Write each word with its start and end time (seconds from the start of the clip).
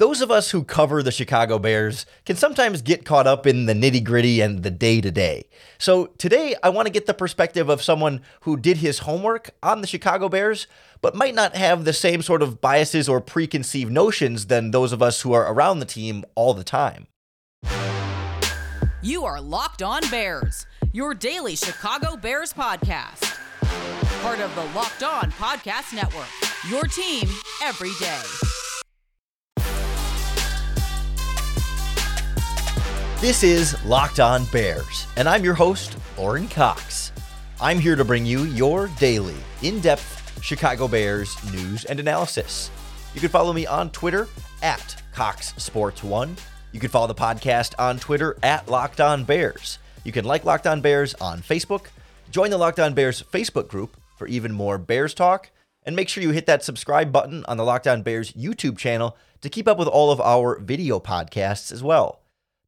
Those 0.00 0.22
of 0.22 0.30
us 0.30 0.50
who 0.50 0.64
cover 0.64 1.02
the 1.02 1.12
Chicago 1.12 1.58
Bears 1.58 2.06
can 2.24 2.34
sometimes 2.34 2.80
get 2.80 3.04
caught 3.04 3.26
up 3.26 3.46
in 3.46 3.66
the 3.66 3.74
nitty 3.74 4.02
gritty 4.02 4.40
and 4.40 4.62
the 4.62 4.70
day 4.70 4.98
to 4.98 5.10
day. 5.10 5.44
So 5.76 6.06
today, 6.16 6.56
I 6.62 6.70
want 6.70 6.86
to 6.86 6.90
get 6.90 7.04
the 7.04 7.12
perspective 7.12 7.68
of 7.68 7.82
someone 7.82 8.22
who 8.40 8.56
did 8.56 8.78
his 8.78 9.00
homework 9.00 9.50
on 9.62 9.82
the 9.82 9.86
Chicago 9.86 10.30
Bears, 10.30 10.66
but 11.02 11.14
might 11.14 11.34
not 11.34 11.54
have 11.54 11.84
the 11.84 11.92
same 11.92 12.22
sort 12.22 12.40
of 12.40 12.62
biases 12.62 13.10
or 13.10 13.20
preconceived 13.20 13.92
notions 13.92 14.46
than 14.46 14.70
those 14.70 14.92
of 14.92 15.02
us 15.02 15.20
who 15.20 15.34
are 15.34 15.52
around 15.52 15.80
the 15.80 15.84
team 15.84 16.24
all 16.34 16.54
the 16.54 16.64
time. 16.64 17.06
You 19.02 19.26
are 19.26 19.38
Locked 19.38 19.82
On 19.82 20.00
Bears, 20.10 20.64
your 20.94 21.12
daily 21.12 21.56
Chicago 21.56 22.16
Bears 22.16 22.54
podcast. 22.54 23.36
Part 24.22 24.40
of 24.40 24.54
the 24.54 24.64
Locked 24.74 25.02
On 25.02 25.30
Podcast 25.32 25.92
Network, 25.92 26.30
your 26.70 26.84
team 26.84 27.28
every 27.62 27.92
day. 28.00 28.49
This 33.20 33.42
is 33.42 33.76
Locked 33.84 34.18
On 34.18 34.46
Bears, 34.46 35.06
and 35.18 35.28
I'm 35.28 35.44
your 35.44 35.52
host, 35.52 35.98
Lorin 36.16 36.48
Cox. 36.48 37.12
I'm 37.60 37.78
here 37.78 37.94
to 37.94 38.02
bring 38.02 38.24
you 38.24 38.44
your 38.44 38.86
daily, 38.98 39.36
in 39.60 39.78
depth 39.80 40.42
Chicago 40.42 40.88
Bears 40.88 41.36
news 41.52 41.84
and 41.84 42.00
analysis. 42.00 42.70
You 43.12 43.20
can 43.20 43.28
follow 43.28 43.52
me 43.52 43.66
on 43.66 43.90
Twitter 43.90 44.26
at 44.62 45.02
Cox 45.12 45.52
Sports 45.58 46.02
One. 46.02 46.34
You 46.72 46.80
can 46.80 46.88
follow 46.88 47.08
the 47.08 47.14
podcast 47.14 47.74
on 47.78 47.98
Twitter 47.98 48.38
at 48.42 48.70
Locked 48.70 49.02
On 49.02 49.24
Bears. 49.24 49.80
You 50.02 50.12
can 50.12 50.24
like 50.24 50.46
Locked 50.46 50.66
On 50.66 50.80
Bears 50.80 51.12
on 51.20 51.42
Facebook, 51.42 51.88
join 52.30 52.48
the 52.48 52.56
Locked 52.56 52.80
On 52.80 52.94
Bears 52.94 53.22
Facebook 53.22 53.68
group 53.68 53.98
for 54.16 54.28
even 54.28 54.50
more 54.50 54.78
Bears 54.78 55.12
talk, 55.12 55.50
and 55.82 55.94
make 55.94 56.08
sure 56.08 56.22
you 56.22 56.30
hit 56.30 56.46
that 56.46 56.64
subscribe 56.64 57.12
button 57.12 57.44
on 57.44 57.58
the 57.58 57.66
Locked 57.66 57.86
On 57.86 58.00
Bears 58.00 58.32
YouTube 58.32 58.78
channel 58.78 59.14
to 59.42 59.50
keep 59.50 59.68
up 59.68 59.76
with 59.76 59.88
all 59.88 60.10
of 60.10 60.22
our 60.22 60.58
video 60.58 60.98
podcasts 60.98 61.70
as 61.70 61.82
well. 61.82 62.19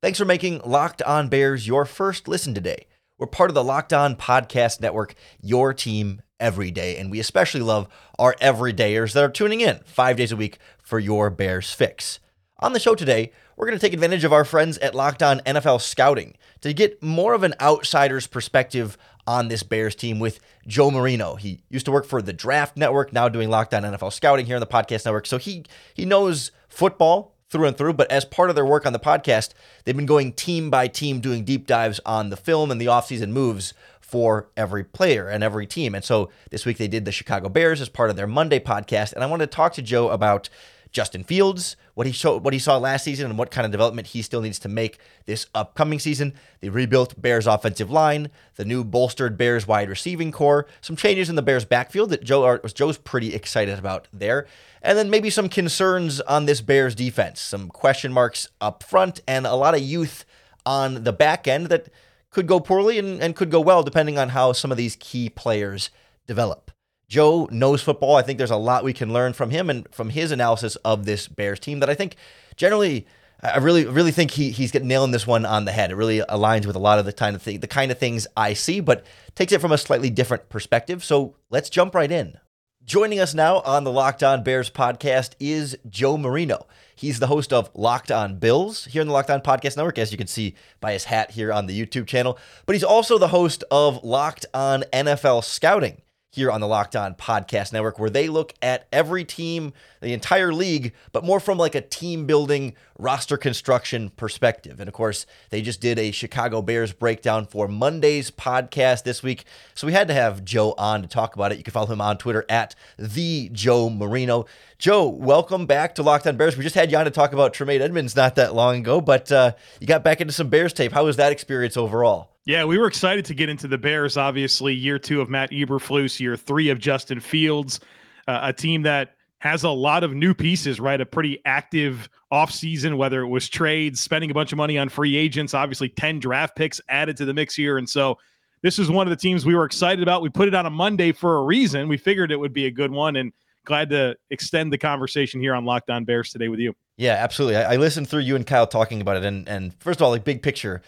Thanks 0.03 0.19
for 0.19 0.25
making 0.25 0.63
Locked 0.65 1.01
On 1.03 1.29
Bears 1.29 1.69
your 1.69 1.85
first 1.85 2.27
listen 2.27 2.55
today. 2.55 2.89
We're 3.19 3.29
part 3.29 3.51
of 3.51 3.55
the 3.55 3.63
Locked 3.63 3.93
On 3.93 4.17
Podcast 4.17 4.81
Network, 4.81 5.15
your 5.41 5.73
team 5.73 6.23
every 6.41 6.73
day. 6.73 6.97
And 6.97 7.09
we 7.09 7.21
especially 7.21 7.61
love 7.61 7.87
our 8.19 8.35
everydayers 8.41 9.13
that 9.13 9.23
are 9.23 9.29
tuning 9.29 9.61
in 9.61 9.79
five 9.85 10.17
days 10.17 10.33
a 10.33 10.37
week 10.37 10.59
for 10.83 10.99
your 10.99 11.31
Bears 11.31 11.73
fix. 11.73 12.19
On 12.59 12.73
the 12.73 12.81
show 12.81 12.97
today, 12.97 13.31
we're 13.57 13.67
going 13.67 13.79
to 13.79 13.81
take 13.81 13.93
advantage 13.93 14.25
of 14.25 14.33
our 14.33 14.45
friends 14.45 14.77
at 14.79 14.97
Locked 14.97 15.23
On 15.23 15.39
NFL 15.47 15.81
Scouting 15.81 16.37
to 16.63 16.73
get 16.73 17.01
more 17.01 17.33
of 17.33 17.45
an 17.45 17.55
outsider's 17.61 18.27
perspective 18.27 18.99
on 19.29 19.47
this 19.47 19.63
Bears 19.63 19.95
team 19.95 20.19
with 20.19 20.41
Joe 20.67 20.91
Marino. 20.91 21.37
He 21.37 21.63
used 21.71 21.87
to 21.87 21.93
work 21.93 22.07
for 22.07 22.21
the 22.21 22.33
Draft 22.33 22.77
Network, 22.77 23.13
now 23.13 23.29
doing 23.29 23.51
Locked 23.51 23.73
On 23.73 23.85
NFL 23.85 24.13
Scouting 24.13 24.47
here 24.47 24.57
on 24.57 24.61
the 24.61 24.67
Podcast 24.67 25.05
Network. 25.05 25.27
So 25.27 25.39
he 25.39 25.65
he 25.95 26.05
knows 26.05 26.51
football 26.69 27.37
through 27.53 27.67
and 27.67 27.77
through. 27.77 27.93
But 27.93 28.11
as 28.11 28.25
part 28.25 28.51
of 28.51 28.57
their 28.57 28.67
work 28.67 28.85
on 28.87 28.93
the 28.93 28.99
podcast, 28.99 29.51
they've 29.85 29.97
been 29.97 30.07
going 30.07 30.33
team 30.33 30.71
by 30.71 30.89
team, 30.89 31.21
doing 31.21 31.45
deep 31.45 31.67
dives 31.67 32.01
on 32.05 32.31
the 32.31 32.37
film 32.37 32.71
and 32.71 32.81
the 32.81 32.87
offseason 32.87 33.29
moves 33.29 33.75
for 34.01 34.49
every 34.57 34.83
player 34.83 35.29
and 35.29 35.45
every 35.45 35.67
team. 35.67 35.95
And 35.95 36.05
so 36.05 36.31
this 36.51 36.67
week 36.67 36.79
they 36.79 36.89
did 36.89 37.05
the 37.05 37.13
Chicago 37.13 37.49
Bears 37.49 37.81
as 37.81 37.89
part 37.89 38.11
of 38.11 38.17
their 38.17 38.27
Monday 38.27 38.59
podcast. 38.59 39.13
And 39.13 39.23
I 39.23 39.27
wanted 39.27 39.51
to 39.51 39.55
talk 39.55 39.75
to 39.75 39.83
Joe 39.83 40.09
about 40.09 40.49
Justin 40.93 41.25
Fields, 41.25 41.77
what 41.95 42.07
he 42.07 42.13
showed, 42.13 42.45
what 42.45 42.53
he 42.53 42.59
saw 42.59 42.77
last 42.77 43.05
season, 43.05 43.27
and 43.27 43.39
what 43.39 43.51
kind 43.51 43.65
of 43.65 43.73
development 43.73 44.09
he 44.09 44.23
still 44.23 44.43
needs 44.43 44.59
to 44.61 44.69
make 44.69 44.99
this 45.25 45.47
upcoming 45.55 45.99
season. 45.99 46.35
The 46.61 46.69
rebuilt 46.69 47.21
Bears 47.21 47.47
offensive 47.47 47.91
line, 47.91 48.31
the 48.57 48.65
new 48.65 48.85
bolstered 48.85 49.39
Bears 49.39 49.67
wide 49.67 49.89
receiving 49.89 50.33
corps, 50.33 50.67
some 50.81 50.97
changes 50.97 51.31
in 51.31 51.37
the 51.37 51.43
Bears 51.43 51.65
backfield 51.65 52.11
that 52.11 52.25
Joe 52.25 52.59
Joe's 52.59 52.99
pretty 52.99 53.35
excited 53.35 53.79
about 53.79 54.09
there, 54.13 54.47
and 54.83 54.99
then 54.99 55.11
maybe 55.11 55.31
some 55.31 55.49
concerns 55.49 56.21
on 56.23 56.45
this 56.45 56.61
Bears 56.61 56.95
defense, 56.95 57.41
some 57.41 57.69
question 57.69 58.13
marks 58.13 58.49
up 58.61 58.83
front, 58.83 59.21
and 59.27 59.47
a 59.47 59.55
lot 59.55 59.75
of 59.75 59.81
youth 59.81 60.25
on 60.67 61.05
the 61.05 61.13
back 61.13 61.49
end 61.49 61.67
that 61.67 61.89
could 62.31 62.47
go 62.47 62.61
poorly 62.61 62.99
and, 62.99 63.23
and 63.23 63.37
could 63.37 63.51
go 63.51 63.61
well 63.61 63.83
depending 63.83 64.19
on 64.19 64.31
how 64.31 64.53
some 64.53 64.71
of 64.71 64.77
these 64.77 64.97
key 64.97 65.29
players 65.29 65.91
develop. 66.27 66.72
Joe 67.13 67.47
knows 67.53 67.83
football. 67.83 68.17
I 68.17 68.23
think 68.23 68.39
there's 68.39 68.51
a 68.51 68.57
lot 68.57 68.85
we 68.85 68.95
can 68.95 69.13
learn 69.13 69.35
from 69.35 69.51
him 69.51 69.69
and 69.69 69.87
from 69.93 70.09
his 70.09 70.31
analysis 70.31 70.77
of 70.77 71.05
this 71.05 71.29
Bears 71.29 71.61
team 71.61 71.81
that 71.81 71.91
I 71.91 71.95
think 71.95 72.17
generally 72.57 73.07
I 73.43 73.59
really 73.59 73.85
really 73.85 74.13
think 74.13 74.31
he 74.31 74.51
he's 74.51 74.71
getting 74.71 74.89
nailing 74.89 75.11
this 75.11 75.27
one 75.27 75.45
on 75.45 75.67
the 75.67 75.73
head. 75.73 75.91
It 75.91 75.97
really 75.97 76.21
aligns 76.21 76.65
with 76.65 76.75
a 76.75 76.79
lot 76.79 76.99
of 76.99 77.05
the 77.05 77.13
kind 77.13 77.37
of 77.37 77.43
thing 77.43 77.61
the 77.61 77.67
kind 77.67 77.93
of 77.93 77.99
things 77.99 78.27
I 78.35 78.55
see, 78.55 78.81
but 78.81 79.05
takes 79.35 79.53
it 79.53 79.61
from 79.61 79.73
a 79.73 79.77
slightly 79.77 80.09
different 80.09 80.49
perspective. 80.49 81.05
So 81.05 81.37
let's 81.51 81.69
jump 81.69 81.95
right 81.95 82.11
in. 82.11 82.39
Joining 82.83 83.21
us 83.21 83.35
now 83.35 83.61
on 83.61 83.85
the 83.85 83.93
Locked 83.93 84.23
On 84.23 84.43
Bears 84.43 84.71
podcast 84.71 85.35
is 85.39 85.77
Joe 85.87 86.17
Marino. 86.17 86.67
He's 86.97 87.21
the 87.21 87.27
host 87.27 87.53
of 87.53 87.71
Locked 87.75 88.11
On 88.11 88.39
Bills 88.39 88.87
here 88.87 89.03
in 89.03 89.09
the 89.09 89.13
Locked 89.13 89.31
On 89.31 89.43
Podcast 89.43 89.77
Network, 89.77 89.99
as 89.99 90.13
you 90.13 90.19
can 90.19 90.27
see 90.27 90.55
by 90.81 90.95
his 90.95 91.05
hat 91.05 91.33
here 91.33 91.53
on 91.53 91.67
the 91.67 91.79
YouTube 91.79 92.07
channel. 92.07 92.39
But 92.65 92.75
he's 92.75 92.83
also 92.83 93.19
the 93.19 93.29
host 93.29 93.65
of 93.71 94.03
Locked 94.03 94.47
On 94.55 94.83
NFL 94.95 95.45
Scouting 95.45 96.01
here 96.33 96.51
on 96.51 96.63
the 96.63 96.67
Locked 96.67 96.97
On 96.97 97.15
Podcast 97.15 97.75
Network, 97.75 97.99
where 97.99 98.09
they 98.09 98.27
look 98.27 98.55
at 98.63 98.87
every 98.91 99.23
team, 99.23 99.75
the 100.01 100.15
entire 100.15 100.51
league, 100.51 100.95
but 101.13 101.25
more 101.25 101.39
from 101.39 101.59
like 101.59 101.75
a 101.75 101.83
team 101.83 102.25
building, 102.25 102.75
roster 102.99 103.37
construction 103.37 104.09
perspective. 104.09 104.81
And 104.81 104.89
of 104.89 104.95
course, 104.95 105.27
they 105.51 105.61
just 105.61 105.83
did 105.83 105.99
a 105.99 106.11
Chicago 106.11 106.63
Bears 106.63 106.95
breakdown 106.95 107.45
for 107.45 107.69
Monday's 107.69 108.31
podcast 108.31 109.03
this 109.03 109.23
week. 109.23 109.45
So 109.75 109.87
we 109.87 109.93
had 109.93 110.09
to 110.09 110.15
have 110.15 110.43
Joe 110.43 110.75
on 110.79 111.03
to 111.03 111.09
talk 111.09 111.35
about 111.35 111.53
it. 111.53 111.59
You 111.59 111.65
can 111.65 111.73
follow 111.73 111.93
him 111.93 112.01
on 112.01 112.17
Twitter 112.17 112.47
at 112.49 112.75
the 112.99 113.51
Joe 113.53 113.91
Marino. 113.91 114.47
Joe, 114.79 115.09
welcome 115.09 115.67
back 115.67 115.97
to 115.97 116.03
Locked 116.03 116.27
On 116.27 116.39
Bears. 116.39 116.57
We 116.57 116.65
just 116.65 116.75
had 116.75 116.91
you 116.91 116.97
on 116.97 117.05
to 117.05 117.11
talk 117.11 117.35
about 117.35 117.53
Tremaine 117.53 117.83
Edmunds 117.83 118.17
not 118.17 118.37
that 118.37 118.55
long 118.55 118.79
ago, 118.79 119.03
but 119.03 119.31
uh, 119.31 119.53
you 119.81 119.87
got 119.87 120.03
back 120.03 120.23
into 120.23 120.33
some 120.33 120.49
Bears 120.49 120.73
tape. 120.73 120.93
How 120.93 121.05
was 121.05 121.17
that 121.17 121.31
experience 121.31 121.77
overall? 121.77 122.32
Yeah, 122.45 122.65
we 122.65 122.77
were 122.77 122.89
excited 122.89 123.25
to 123.27 123.35
get 123.35 123.49
into 123.49 123.69
the 123.69 123.79
Bears. 123.79 124.17
Obviously, 124.17 124.75
year 124.75 124.99
two 124.99 125.21
of 125.21 125.31
Matt 125.31 125.51
Eberflus, 125.53 126.19
year 126.19 126.37
three 126.37 126.71
of 126.71 126.81
Justin 126.81 127.21
Fields, 127.21 127.81
uh, 128.27 128.41
a 128.43 128.53
team 128.53 128.83
that 128.83 129.15
has 129.39 129.65
a 129.65 129.71
lot 129.71 130.05
of 130.05 130.15
new 130.15 130.35
pieces, 130.35 130.81
right? 130.81 131.01
A 131.01 131.07
pretty 131.07 131.41
active 131.45 132.09
offseason, 132.33 132.97
whether 132.97 133.23
it 133.23 133.29
was 133.29 133.49
trades, 133.49 134.01
spending 134.01 134.31
a 134.31 134.35
bunch 134.35 134.53
of 134.53 134.57
money 134.57 134.79
on 134.79 134.89
free 134.89 135.17
agents, 135.17 135.53
obviously 135.53 135.89
10 135.89 136.21
draft 136.21 136.57
picks 136.57 136.81
added 136.89 137.17
to 137.17 137.25
the 137.25 137.35
mix 137.35 137.55
here. 137.55 137.79
And 137.79 137.89
so 137.89 138.19
this 138.63 138.79
is 138.79 138.89
one 138.89 139.07
of 139.07 139.11
the 139.11 139.17
teams 139.17 139.45
we 139.45 139.55
were 139.55 139.65
excited 139.65 140.03
about. 140.03 140.23
We 140.23 140.31
put 140.31 140.49
it 140.49 140.55
on 140.55 140.67
a 140.67 140.71
Monday 140.71 141.13
for 141.13 141.39
a 141.39 141.43
reason. 141.43 141.89
We 141.89 141.97
figured 141.97 142.31
it 142.31 142.37
would 142.37 142.53
be 142.53 142.67
a 142.67 142.71
good 142.71 142.93
one. 142.93 143.17
And 143.17 143.33
glad 143.65 143.91
to 143.91 144.17
extend 144.31 144.73
the 144.73 144.79
conversation 144.79 145.41
here 145.41 145.55
on 145.55 145.65
Locked 145.65 145.91
On 145.91 146.05
Bears 146.05 146.31
today 146.31 146.49
with 146.49 146.61
you. 146.61 146.75
Yeah, 146.97 147.15
absolutely. 147.15 147.57
I, 147.57 147.75
I 147.75 147.77
listened 147.77 148.09
through 148.09 148.21
you 148.21 148.37
and 148.37 148.47
Kyle 148.47 148.67
talking 148.67 149.01
about 149.01 149.17
it. 149.17 149.25
And, 149.25 149.49
and 149.49 149.75
first 149.81 150.01
of 150.01 150.05
all, 150.05 150.11
like 150.11 150.25
big 150.25 150.43
picture, 150.43 150.83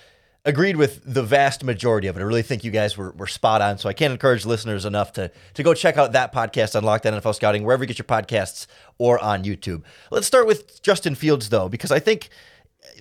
agreed 0.45 0.77
with 0.77 1.01
the 1.05 1.23
vast 1.23 1.65
majority 1.65 2.07
of 2.07 2.17
it. 2.17 2.21
I 2.21 2.23
really 2.25 2.43
think 2.43 2.65
you 2.65 2.71
guys 2.71 2.97
were, 2.97 3.13
were 3.13 3.27
spot 3.27 3.63
on. 3.63 3.79
So 3.79 3.89
I 3.89 3.95
can't 3.95 4.13
encourage 4.13 4.45
listeners 4.45 4.85
enough 4.85 5.13
to, 5.15 5.31
to 5.55 5.63
go 5.63 5.73
check 5.73 5.97
out 5.97 6.13
that 6.13 6.33
podcast 6.33 6.77
on 6.77 6.85
Locked 6.85 7.07
On 7.07 7.15
NFL 7.15 7.35
Scouting, 7.35 7.65
wherever 7.65 7.83
you 7.83 7.89
get 7.89 7.99
your 7.99 8.05
podcasts 8.05 8.67
or 8.99 9.19
on 9.19 9.45
YouTube. 9.45 9.83
Let's 10.11 10.27
start 10.27 10.47
with 10.47 10.83
Justin 10.83 11.15
Fields, 11.15 11.49
though, 11.49 11.69
because 11.69 11.91
I 11.91 11.99
think 11.99 12.29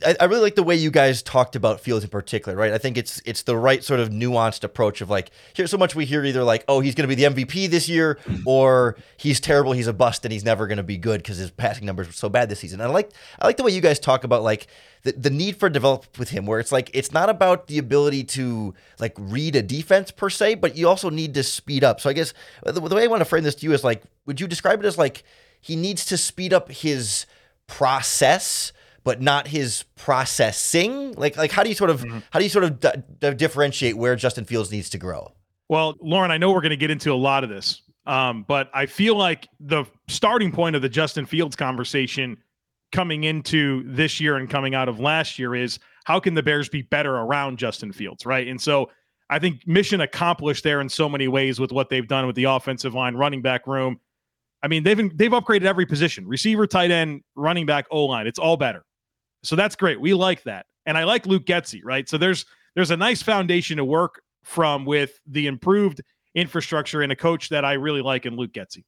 I, 0.06 0.16
I, 0.20 0.26
really 0.26 0.42
like 0.42 0.56
the 0.56 0.64
way 0.64 0.76
you 0.76 0.92
guys 0.92 1.22
talked 1.22 1.56
about 1.56 1.80
Fields 1.80 2.04
in 2.04 2.10
particular, 2.10 2.58
right? 2.58 2.74
I 2.74 2.78
think 2.78 2.98
it's 2.98 3.22
it's 3.26 3.44
the 3.44 3.56
right 3.56 3.84
sort 3.84 4.00
of 4.00 4.10
nuanced 4.10 4.64
approach 4.64 5.02
of 5.02 5.10
like 5.10 5.32
here's 5.54 5.72
so 5.72 5.78
much 5.78 5.96
we 5.96 6.06
hear 6.06 6.24
either 6.26 6.44
like 6.44 6.64
oh 6.68 6.80
he's 6.80 6.96
going 6.96 7.08
to 7.08 7.16
be 7.16 7.22
the 7.22 7.30
MVP 7.30 7.70
this 7.70 7.88
year 7.88 8.20
or 8.46 8.98
he's 9.18 9.40
terrible, 9.40 9.72
he's 9.72 9.88
a 9.88 9.94
bust, 9.94 10.26
and 10.26 10.32
he's 10.32 10.44
never 10.44 10.68
going 10.68 10.78
to 10.78 10.84
be 10.84 10.98
good 10.98 11.22
because 11.22 11.38
his 11.38 11.52
passing 11.52 11.86
numbers 11.86 12.08
were 12.08 12.14
so 12.14 12.30
bad 12.30 12.50
this 12.50 12.60
season. 12.60 12.82
And 12.82 12.90
I 12.90 12.94
like 12.94 13.12
I 13.40 13.46
like 13.46 13.58
the 13.58 13.64
way 13.64 13.72
you 13.72 13.82
guys 13.82 14.00
talk 14.00 14.24
about 14.24 14.44
like 14.44 14.68
the, 15.04 15.12
the 15.14 15.30
need 15.30 15.58
for 15.58 15.70
develop 15.70 16.18
with 16.18 16.30
him, 16.30 16.46
where 16.46 16.60
it's 16.60 16.72
like 16.72 16.90
it's 16.94 17.12
not 17.12 17.30
about 17.30 17.68
the 17.68 17.78
ability 17.78 18.24
to 18.24 18.74
like 19.00 19.14
read 19.18 19.56
a 19.56 19.62
defense 19.62 20.12
per 20.12 20.30
se, 20.30 20.56
but 20.56 20.76
you 20.76 20.88
also 20.88 21.10
need 21.10 21.34
to 21.36 21.44
speed 21.44 21.84
up. 21.84 22.02
So 22.02 22.10
I 22.10 22.14
guess 22.14 22.34
uh, 22.66 22.72
the, 22.72 22.82
the 22.82 22.96
way 22.96 23.04
I 23.04 23.08
want 23.08 23.22
to 23.22 23.26
frame 23.26 23.44
this 23.44 23.56
to 23.56 23.66
you 23.66 23.74
is 23.74 23.84
like, 23.84 24.04
would 24.26 24.42
you 24.42 24.48
describe 24.48 24.80
it 24.80 24.86
as 24.86 24.98
like 24.98 25.24
he 25.62 25.76
needs 25.76 26.06
to 26.06 26.18
speed 26.18 26.54
up 26.54 26.72
his 26.72 27.26
process? 27.68 28.74
But 29.04 29.22
not 29.22 29.48
his 29.48 29.84
processing? 29.96 31.14
Like, 31.14 31.36
like 31.36 31.52
how 31.52 31.64
do 31.64 31.70
you 31.70 31.76
sort 31.76 31.90
of 31.90 32.02
mm-hmm. 32.02 32.20
how 32.32 32.40
do 32.40 32.46
you 32.46 32.50
sort 32.50 32.66
of 32.66 32.80
d- 32.80 32.90
d- 33.20 33.34
differentiate 33.34 33.98
where 33.98 34.16
Justin 34.16 34.46
Fields 34.46 34.72
needs 34.72 34.90
to 34.92 34.98
grow? 34.98 35.34
Well, 35.70 35.96
Lorin, 36.02 36.32
I 36.32 36.38
know 36.38 36.52
we're 36.52 36.62
going 36.62 36.72
to 36.72 36.78
get 36.78 36.92
into 36.92 37.12
a 37.12 37.16
lot 37.16 37.44
of 37.44 37.50
this, 37.50 37.82
um, 38.06 38.46
but 38.48 38.70
I 38.74 38.86
feel 38.86 39.16
like 39.16 39.48
the 39.60 39.86
starting 40.08 40.52
point 40.52 40.76
of 40.76 40.82
the 40.82 40.90
Justin 40.90 41.26
Fields 41.26 41.56
conversation 41.56 42.38
coming 42.92 43.24
into 43.24 43.84
this 43.86 44.20
year 44.20 44.38
and 44.38 44.50
coming 44.50 44.76
out 44.76 44.88
of 44.88 45.00
last 45.00 45.40
year 45.40 45.56
is 45.56 45.80
how 46.06 46.20
can 46.20 46.34
the 46.34 46.44
Bears 46.44 46.70
be 46.70 46.84
better 46.84 47.16
around 47.16 47.58
Justin 47.58 47.92
Fields, 47.92 48.26
right? 48.26 48.48
And 48.48 48.62
so 48.62 48.90
I 49.30 49.40
think 49.40 49.66
mission 49.66 50.02
accomplished 50.02 50.64
there 50.64 50.80
in 50.80 50.90
so 50.90 51.10
many 51.10 51.28
ways 51.28 51.60
with 51.60 51.72
what 51.72 51.90
they've 51.90 52.08
done 52.08 52.28
with 52.28 52.36
the 52.36 52.44
offensive 52.44 52.94
line, 52.94 53.16
running 53.16 53.42
back 53.42 53.66
room. 53.68 54.00
I 54.62 54.68
mean, 54.68 54.84
they've 54.84 55.18
they've 55.18 55.32
upgraded 55.32 55.64
every 55.64 55.86
position: 55.86 56.28
receiver, 56.28 56.68
tight 56.68 56.92
end, 56.92 57.22
running 57.36 57.66
back, 57.66 57.86
O 57.92 58.06
line. 58.06 58.28
It's 58.28 58.40
all 58.40 58.58
better. 58.58 58.86
So 59.44 59.56
that's 59.56 59.76
great. 59.76 60.00
We 60.00 60.14
like 60.14 60.44
that. 60.44 60.66
And 60.86 60.98
I 60.98 61.04
like 61.04 61.26
Luke 61.26 61.46
Getsy, 61.46 61.82
right? 61.84 62.08
So 62.10 62.18
there's 62.18 62.46
there's 62.76 62.92
a 62.92 62.98
nice 62.98 63.22
foundation 63.22 63.78
to 63.78 63.86
work 63.86 64.22
from 64.44 64.86
with 64.86 65.20
the 65.28 65.48
improved 65.48 66.02
infrastructure 66.36 67.02
and 67.02 67.12
a 67.12 67.16
coach 67.16 67.50
that 67.50 67.64
I 67.64 67.74
really 67.74 68.02
like 68.02 68.26
in 68.26 68.36
Luke 68.36 68.52
Getsy. 68.52 68.84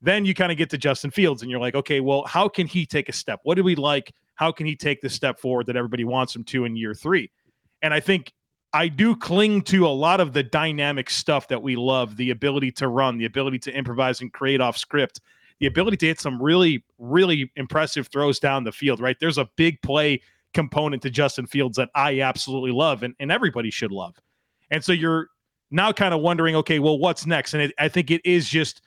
Then 0.00 0.24
you 0.24 0.34
kind 0.34 0.52
of 0.52 0.58
get 0.58 0.70
to 0.70 0.78
Justin 0.78 1.10
Fields 1.10 1.42
and 1.42 1.50
you're 1.50 1.60
like, 1.60 1.74
okay, 1.74 2.00
well, 2.00 2.24
how 2.24 2.48
can 2.48 2.66
he 2.66 2.86
take 2.86 3.08
a 3.08 3.12
step? 3.12 3.40
What 3.42 3.56
do 3.56 3.64
we 3.64 3.74
like? 3.74 4.12
How 4.36 4.52
can 4.52 4.66
he 4.66 4.76
take 4.76 5.00
the 5.00 5.10
step 5.10 5.40
forward 5.40 5.66
that 5.66 5.76
everybody 5.76 6.04
wants 6.04 6.34
him 6.34 6.44
to 6.44 6.64
in 6.64 6.76
year 6.76 6.94
three? 6.94 7.30
And 7.82 7.92
I 7.92 8.00
think 8.00 8.32
I 8.72 8.88
do 8.88 9.16
cling 9.16 9.62
to 9.62 9.86
a 9.86 9.88
lot 9.88 10.20
of 10.20 10.32
the 10.32 10.42
dynamic 10.42 11.10
stuff 11.10 11.48
that 11.48 11.62
we 11.62 11.74
love 11.74 12.16
the 12.16 12.30
ability 12.30 12.70
to 12.72 12.88
run, 12.88 13.18
the 13.18 13.24
ability 13.24 13.58
to 13.60 13.72
improvise 13.72 14.20
and 14.20 14.32
create 14.32 14.60
off 14.60 14.76
script, 14.76 15.20
the 15.60 15.66
ability 15.66 15.96
to 15.98 16.06
hit 16.06 16.20
some 16.20 16.40
really, 16.40 16.84
really 16.98 17.50
impressive 17.56 18.08
throws 18.08 18.38
down 18.38 18.64
the 18.64 18.72
field, 18.72 19.00
right? 19.00 19.16
There's 19.20 19.38
a 19.38 19.48
big 19.56 19.80
play 19.82 20.20
component 20.54 21.02
to 21.02 21.10
Justin 21.10 21.46
Fields 21.46 21.76
that 21.76 21.90
I 21.94 22.20
absolutely 22.20 22.70
love 22.70 23.02
and, 23.02 23.14
and 23.20 23.30
everybody 23.30 23.70
should 23.70 23.92
love. 23.92 24.14
And 24.70 24.84
so 24.84 24.92
you're 24.92 25.28
now 25.70 25.92
kind 25.92 26.14
of 26.14 26.20
wondering, 26.20 26.56
okay, 26.56 26.78
well, 26.78 26.98
what's 26.98 27.26
next? 27.26 27.54
And 27.54 27.62
it, 27.62 27.72
I 27.78 27.88
think 27.88 28.10
it 28.10 28.20
is 28.24 28.48
just 28.48 28.82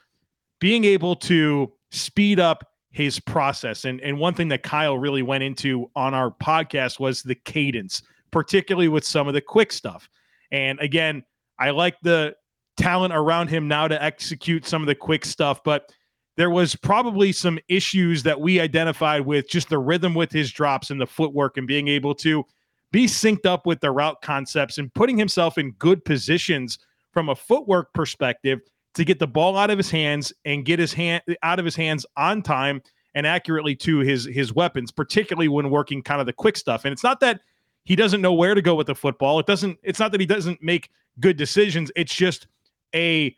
being 0.60 0.84
able 0.84 1.16
to 1.16 1.72
speed 1.90 2.40
up 2.40 2.64
his 2.90 3.18
process. 3.20 3.84
And, 3.84 4.00
and 4.00 4.18
one 4.18 4.34
thing 4.34 4.48
that 4.48 4.62
Kyle 4.62 4.98
really 4.98 5.22
went 5.22 5.42
into 5.42 5.90
on 5.96 6.14
our 6.14 6.30
podcast 6.30 7.00
was 7.00 7.22
the 7.22 7.34
cadence, 7.34 8.02
particularly 8.30 8.88
with 8.88 9.04
some 9.04 9.28
of 9.28 9.34
the 9.34 9.40
quick 9.40 9.72
stuff. 9.72 10.08
And 10.50 10.78
again, 10.80 11.24
I 11.58 11.70
like 11.70 11.96
the 12.02 12.34
talent 12.76 13.14
around 13.14 13.48
him 13.48 13.68
now 13.68 13.88
to 13.88 14.02
execute 14.02 14.66
some 14.66 14.82
of 14.82 14.86
the 14.86 14.94
quick 14.94 15.24
stuff, 15.24 15.62
but 15.64 15.90
there 16.36 16.50
was 16.50 16.74
probably 16.74 17.32
some 17.32 17.58
issues 17.68 18.22
that 18.22 18.40
we 18.40 18.60
identified 18.60 19.22
with 19.22 19.48
just 19.48 19.68
the 19.68 19.78
rhythm 19.78 20.14
with 20.14 20.32
his 20.32 20.50
drops 20.50 20.90
and 20.90 21.00
the 21.00 21.06
footwork 21.06 21.56
and 21.56 21.66
being 21.66 21.88
able 21.88 22.14
to 22.14 22.44
be 22.90 23.06
synced 23.06 23.46
up 23.46 23.66
with 23.66 23.80
the 23.80 23.90
route 23.90 24.20
concepts 24.22 24.78
and 24.78 24.92
putting 24.94 25.16
himself 25.16 25.58
in 25.58 25.72
good 25.72 26.04
positions 26.04 26.78
from 27.12 27.28
a 27.28 27.34
footwork 27.34 27.92
perspective 27.92 28.60
to 28.94 29.04
get 29.04 29.18
the 29.18 29.26
ball 29.26 29.56
out 29.56 29.70
of 29.70 29.78
his 29.78 29.90
hands 29.90 30.32
and 30.44 30.64
get 30.64 30.78
his 30.78 30.92
hand 30.92 31.22
out 31.42 31.58
of 31.58 31.64
his 31.64 31.76
hands 31.76 32.04
on 32.16 32.42
time 32.42 32.82
and 33.14 33.26
accurately 33.26 33.74
to 33.76 33.98
his 33.98 34.26
his 34.26 34.52
weapons, 34.52 34.90
particularly 34.90 35.48
when 35.48 35.70
working 35.70 36.02
kind 36.02 36.20
of 36.20 36.26
the 36.26 36.32
quick 36.32 36.56
stuff. 36.56 36.84
And 36.84 36.92
it's 36.92 37.04
not 37.04 37.20
that 37.20 37.40
he 37.84 37.96
doesn't 37.96 38.20
know 38.20 38.32
where 38.32 38.54
to 38.54 38.62
go 38.62 38.74
with 38.74 38.86
the 38.86 38.94
football. 38.94 39.38
It 39.38 39.46
doesn't. 39.46 39.78
It's 39.82 39.98
not 39.98 40.12
that 40.12 40.20
he 40.20 40.26
doesn't 40.26 40.62
make 40.62 40.90
good 41.20 41.36
decisions. 41.36 41.90
It's 41.96 42.14
just 42.14 42.46
a 42.94 43.34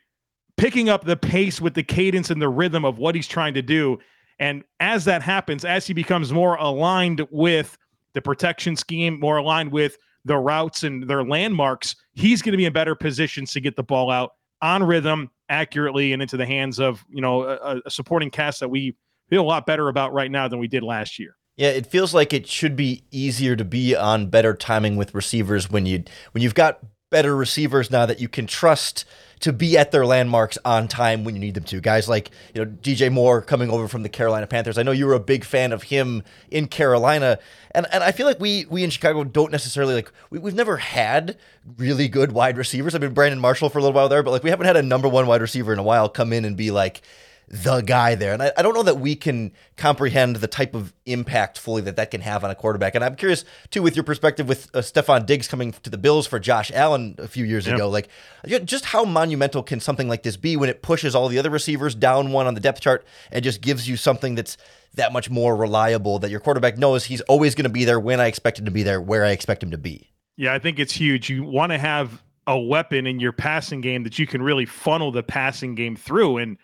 picking 0.56 0.88
up 0.88 1.04
the 1.04 1.16
pace 1.16 1.60
with 1.60 1.74
the 1.74 1.82
cadence 1.82 2.30
and 2.30 2.40
the 2.40 2.48
rhythm 2.48 2.84
of 2.84 2.98
what 2.98 3.14
he's 3.14 3.28
trying 3.28 3.54
to 3.54 3.62
do. 3.62 3.98
And 4.38 4.64
as 4.80 5.04
that 5.04 5.22
happens, 5.22 5.64
as 5.64 5.86
he 5.86 5.94
becomes 5.94 6.32
more 6.32 6.56
aligned 6.56 7.26
with 7.30 7.76
the 8.14 8.22
protection 8.22 8.76
scheme, 8.76 9.18
more 9.20 9.36
aligned 9.36 9.72
with 9.72 9.96
the 10.24 10.36
routes 10.36 10.82
and 10.82 11.08
their 11.08 11.24
landmarks, 11.24 11.96
he's 12.12 12.42
going 12.42 12.52
to 12.52 12.56
be 12.56 12.64
in 12.64 12.72
better 12.72 12.94
positions 12.94 13.52
to 13.52 13.60
get 13.60 13.76
the 13.76 13.82
ball 13.82 14.10
out 14.10 14.32
on 14.62 14.82
rhythm 14.82 15.30
accurately 15.48 16.12
and 16.12 16.22
into 16.22 16.36
the 16.36 16.46
hands 16.46 16.80
of 16.80 17.04
you 17.10 17.20
know 17.20 17.42
a, 17.42 17.80
a 17.84 17.90
supporting 17.90 18.30
cast 18.30 18.60
that 18.60 18.68
we 18.68 18.96
feel 19.28 19.42
a 19.42 19.44
lot 19.44 19.66
better 19.66 19.88
about 19.88 20.12
right 20.12 20.30
now 20.30 20.48
than 20.48 20.58
we 20.58 20.68
did 20.68 20.82
last 20.82 21.18
year. 21.18 21.36
Yeah, 21.56 21.68
it 21.68 21.86
feels 21.86 22.14
like 22.14 22.32
it 22.32 22.48
should 22.48 22.74
be 22.74 23.04
easier 23.10 23.54
to 23.54 23.64
be 23.64 23.94
on 23.94 24.28
better 24.28 24.54
timing 24.54 24.96
with 24.96 25.14
receivers 25.14 25.70
when 25.70 25.86
you 25.86 26.04
when 26.32 26.42
you've 26.42 26.54
got 26.54 26.80
better 27.14 27.36
receivers 27.36 27.92
now 27.92 28.04
that 28.04 28.18
you 28.18 28.28
can 28.28 28.44
trust 28.44 29.04
to 29.38 29.52
be 29.52 29.78
at 29.78 29.92
their 29.92 30.04
landmarks 30.04 30.58
on 30.64 30.88
time 30.88 31.22
when 31.22 31.36
you 31.36 31.40
need 31.40 31.54
them 31.54 31.62
to. 31.62 31.80
Guys 31.80 32.08
like, 32.08 32.32
you 32.52 32.64
know, 32.64 32.68
DJ 32.68 33.08
Moore 33.08 33.40
coming 33.40 33.70
over 33.70 33.86
from 33.86 34.02
the 34.02 34.08
Carolina 34.08 34.48
Panthers. 34.48 34.78
I 34.78 34.82
know 34.82 34.90
you 34.90 35.06
were 35.06 35.14
a 35.14 35.20
big 35.20 35.44
fan 35.44 35.70
of 35.70 35.84
him 35.84 36.24
in 36.50 36.66
Carolina. 36.66 37.38
And 37.70 37.86
and 37.92 38.02
I 38.02 38.10
feel 38.10 38.26
like 38.26 38.40
we 38.40 38.66
we 38.68 38.82
in 38.82 38.90
Chicago 38.90 39.22
don't 39.22 39.52
necessarily 39.52 39.94
like 39.94 40.10
we, 40.30 40.40
we've 40.40 40.56
never 40.56 40.78
had 40.78 41.38
really 41.78 42.08
good 42.08 42.32
wide 42.32 42.58
receivers. 42.58 42.96
I 42.96 42.98
mean 42.98 43.14
Brandon 43.14 43.38
Marshall 43.38 43.68
for 43.68 43.78
a 43.78 43.80
little 43.80 43.94
while 43.94 44.08
there, 44.08 44.24
but 44.24 44.32
like 44.32 44.42
we 44.42 44.50
haven't 44.50 44.66
had 44.66 44.76
a 44.76 44.82
number 44.82 45.08
one 45.08 45.28
wide 45.28 45.40
receiver 45.40 45.72
in 45.72 45.78
a 45.78 45.84
while 45.84 46.08
come 46.08 46.32
in 46.32 46.44
and 46.44 46.56
be 46.56 46.72
like 46.72 47.00
the 47.48 47.80
guy 47.82 48.14
there. 48.14 48.32
And 48.32 48.42
I, 48.42 48.52
I, 48.56 48.62
don't 48.62 48.74
know 48.74 48.82
that 48.82 48.98
we 48.98 49.14
can 49.16 49.52
comprehend 49.76 50.36
the 50.36 50.46
type 50.46 50.74
of 50.74 50.94
impact 51.04 51.58
fully 51.58 51.82
that 51.82 51.96
that 51.96 52.10
can 52.10 52.22
have 52.22 52.42
on 52.42 52.50
a 52.50 52.54
quarterback. 52.54 52.94
And 52.94 53.04
I'm 53.04 53.16
curious, 53.16 53.44
too, 53.70 53.82
with 53.82 53.96
your 53.96 54.02
perspective 54.02 54.48
with 54.48 54.74
uh, 54.74 54.78
Stefon 54.78 55.26
Diggs 55.26 55.46
coming 55.46 55.72
to 55.72 55.90
the 55.90 55.98
Bills 55.98 56.26
for 56.26 56.38
Josh 56.38 56.72
Allen 56.74 57.16
a 57.18 57.28
few 57.28 57.44
years 57.44 57.66
yep. 57.66 57.76
ago, 57.76 57.88
like 57.88 58.08
just 58.46 58.86
how 58.86 59.04
monumental 59.04 59.62
can 59.62 59.80
something 59.80 60.08
like 60.08 60.22
this 60.22 60.36
be 60.36 60.56
when 60.56 60.68
it 60.68 60.82
pushes 60.82 61.14
all 61.14 61.28
the 61.28 61.38
other 61.38 61.50
receivers 61.50 61.94
down 61.94 62.32
one 62.32 62.46
on 62.46 62.54
the 62.54 62.60
depth 62.60 62.80
chart 62.80 63.04
and 63.30 63.44
just 63.44 63.60
gives 63.60 63.88
you 63.88 63.96
something 63.96 64.34
that's 64.34 64.56
that 64.94 65.12
much 65.12 65.28
more 65.28 65.56
reliable 65.56 66.18
that 66.20 66.30
your 66.30 66.40
quarterback 66.40 66.78
knows 66.78 67.04
he's 67.04 67.20
always 67.22 67.54
going 67.54 67.64
to 67.64 67.70
be 67.70 67.84
there 67.84 68.00
when 68.00 68.20
I 68.20 68.26
expect 68.26 68.58
him 68.58 68.64
to 68.64 68.70
be 68.70 68.82
there, 68.82 69.00
where 69.00 69.24
I 69.24 69.30
expect 69.30 69.62
him 69.62 69.72
to 69.72 69.78
be. 69.78 70.10
Yeah, 70.36 70.54
I 70.54 70.58
think 70.58 70.78
it's 70.78 70.92
huge. 70.92 71.30
You 71.30 71.44
want 71.44 71.72
to 71.72 71.78
have 71.78 72.22
a 72.46 72.58
weapon 72.58 73.06
in 73.06 73.20
your 73.20 73.32
passing 73.32 73.80
game 73.80 74.02
that 74.04 74.18
you 74.18 74.26
can 74.26 74.42
really 74.42 74.66
funnel 74.66 75.10
the 75.10 75.22
passing 75.22 75.74
game 75.74 75.96
through. 75.96 76.38
And 76.38 76.58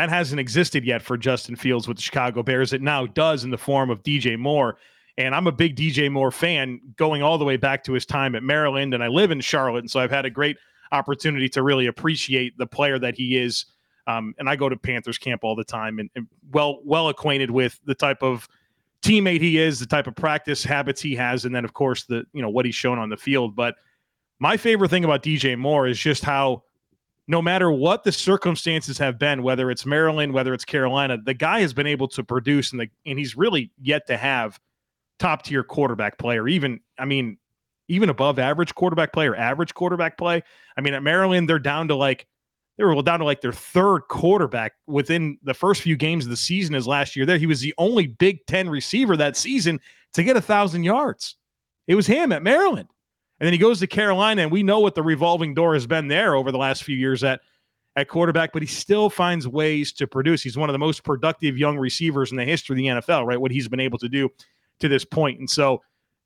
that 0.00 0.08
hasn't 0.08 0.40
existed 0.40 0.82
yet 0.82 1.02
for 1.02 1.18
Justin 1.18 1.56
Fields 1.56 1.86
with 1.86 1.98
the 1.98 2.02
Chicago 2.02 2.42
Bears. 2.42 2.72
It 2.72 2.80
now 2.80 3.04
does 3.04 3.44
in 3.44 3.50
the 3.50 3.58
form 3.58 3.90
of 3.90 4.02
DJ 4.02 4.38
Moore. 4.38 4.78
And 5.18 5.34
I'm 5.34 5.46
a 5.46 5.52
big 5.52 5.76
DJ 5.76 6.10
Moore 6.10 6.30
fan 6.30 6.80
going 6.96 7.22
all 7.22 7.36
the 7.36 7.44
way 7.44 7.58
back 7.58 7.84
to 7.84 7.92
his 7.92 8.06
time 8.06 8.34
at 8.34 8.42
Maryland. 8.42 8.94
And 8.94 9.04
I 9.04 9.08
live 9.08 9.30
in 9.30 9.42
Charlotte. 9.42 9.80
And 9.80 9.90
so 9.90 10.00
I've 10.00 10.10
had 10.10 10.24
a 10.24 10.30
great 10.30 10.56
opportunity 10.90 11.50
to 11.50 11.62
really 11.62 11.86
appreciate 11.86 12.56
the 12.56 12.66
player 12.66 12.98
that 12.98 13.14
he 13.14 13.36
is. 13.36 13.66
Um, 14.06 14.34
and 14.38 14.48
I 14.48 14.56
go 14.56 14.70
to 14.70 14.76
Panthers 14.76 15.18
camp 15.18 15.44
all 15.44 15.54
the 15.54 15.64
time 15.64 15.98
and, 15.98 16.08
and 16.16 16.26
well, 16.50 16.80
well 16.82 17.10
acquainted 17.10 17.50
with 17.50 17.78
the 17.84 17.94
type 17.94 18.22
of 18.22 18.48
teammate 19.02 19.42
he 19.42 19.58
is, 19.58 19.80
the 19.80 19.86
type 19.86 20.06
of 20.06 20.14
practice 20.14 20.64
habits 20.64 21.02
he 21.02 21.14
has, 21.14 21.44
and 21.44 21.54
then 21.54 21.64
of 21.64 21.74
course 21.74 22.04
the 22.04 22.24
you 22.32 22.42
know 22.42 22.50
what 22.50 22.64
he's 22.64 22.74
shown 22.74 22.98
on 22.98 23.08
the 23.08 23.16
field. 23.16 23.54
But 23.54 23.76
my 24.38 24.56
favorite 24.56 24.88
thing 24.88 25.04
about 25.04 25.22
DJ 25.22 25.58
Moore 25.58 25.86
is 25.86 25.98
just 25.98 26.24
how 26.24 26.64
no 27.28 27.40
matter 27.40 27.70
what 27.70 28.04
the 28.04 28.12
circumstances 28.12 28.98
have 28.98 29.18
been, 29.18 29.42
whether 29.42 29.70
it's 29.70 29.86
Maryland, 29.86 30.32
whether 30.32 30.52
it's 30.52 30.64
Carolina, 30.64 31.18
the 31.22 31.34
guy 31.34 31.60
has 31.60 31.72
been 31.72 31.86
able 31.86 32.08
to 32.08 32.24
produce, 32.24 32.72
and 32.72 32.80
the 32.80 32.88
and 33.06 33.18
he's 33.18 33.36
really 33.36 33.70
yet 33.80 34.06
to 34.08 34.16
have 34.16 34.58
top 35.18 35.42
tier 35.42 35.62
quarterback 35.62 36.18
player. 36.18 36.48
Even 36.48 36.80
I 36.98 37.04
mean, 37.04 37.38
even 37.88 38.08
above 38.08 38.38
average 38.38 38.74
quarterback 38.74 39.12
player, 39.12 39.36
average 39.36 39.74
quarterback 39.74 40.18
play. 40.18 40.42
I 40.76 40.80
mean, 40.80 40.94
at 40.94 41.02
Maryland, 41.02 41.48
they're 41.48 41.58
down 41.58 41.88
to 41.88 41.94
like 41.94 42.26
they 42.78 42.84
were 42.84 43.00
down 43.02 43.18
to 43.18 43.24
like 43.24 43.42
their 43.42 43.52
third 43.52 44.02
quarterback 44.08 44.72
within 44.86 45.38
the 45.42 45.52
first 45.52 45.82
few 45.82 45.96
games 45.96 46.24
of 46.24 46.30
the 46.30 46.36
season 46.36 46.74
as 46.74 46.86
last 46.86 47.14
year. 47.14 47.26
There, 47.26 47.36
he 47.36 47.46
was 47.46 47.60
the 47.60 47.74
only 47.76 48.06
Big 48.06 48.46
Ten 48.46 48.70
receiver 48.70 49.16
that 49.18 49.36
season 49.36 49.80
to 50.14 50.22
get 50.22 50.36
a 50.36 50.40
thousand 50.40 50.84
yards. 50.84 51.36
It 51.86 51.94
was 51.94 52.06
him 52.06 52.32
at 52.32 52.42
Maryland. 52.42 52.88
And 53.40 53.46
then 53.46 53.52
he 53.52 53.58
goes 53.58 53.80
to 53.80 53.86
Carolina, 53.86 54.42
and 54.42 54.52
we 54.52 54.62
know 54.62 54.80
what 54.80 54.94
the 54.94 55.02
revolving 55.02 55.54
door 55.54 55.72
has 55.74 55.86
been 55.86 56.08
there 56.08 56.34
over 56.34 56.52
the 56.52 56.58
last 56.58 56.84
few 56.84 56.96
years 56.96 57.24
at 57.24 57.40
at 57.96 58.08
quarterback, 58.08 58.52
but 58.52 58.62
he 58.62 58.68
still 58.68 59.10
finds 59.10 59.48
ways 59.48 59.92
to 59.92 60.06
produce. 60.06 60.42
He's 60.42 60.56
one 60.56 60.68
of 60.68 60.74
the 60.74 60.78
most 60.78 61.02
productive 61.02 61.58
young 61.58 61.76
receivers 61.76 62.30
in 62.30 62.36
the 62.36 62.44
history 62.44 62.74
of 62.74 62.78
the 62.78 63.02
NFL, 63.02 63.26
right? 63.26 63.40
What 63.40 63.50
he's 63.50 63.68
been 63.68 63.80
able 63.80 63.98
to 63.98 64.08
do 64.08 64.28
to 64.78 64.88
this 64.88 65.04
point. 65.04 65.38
And 65.38 65.50
so 65.50 65.82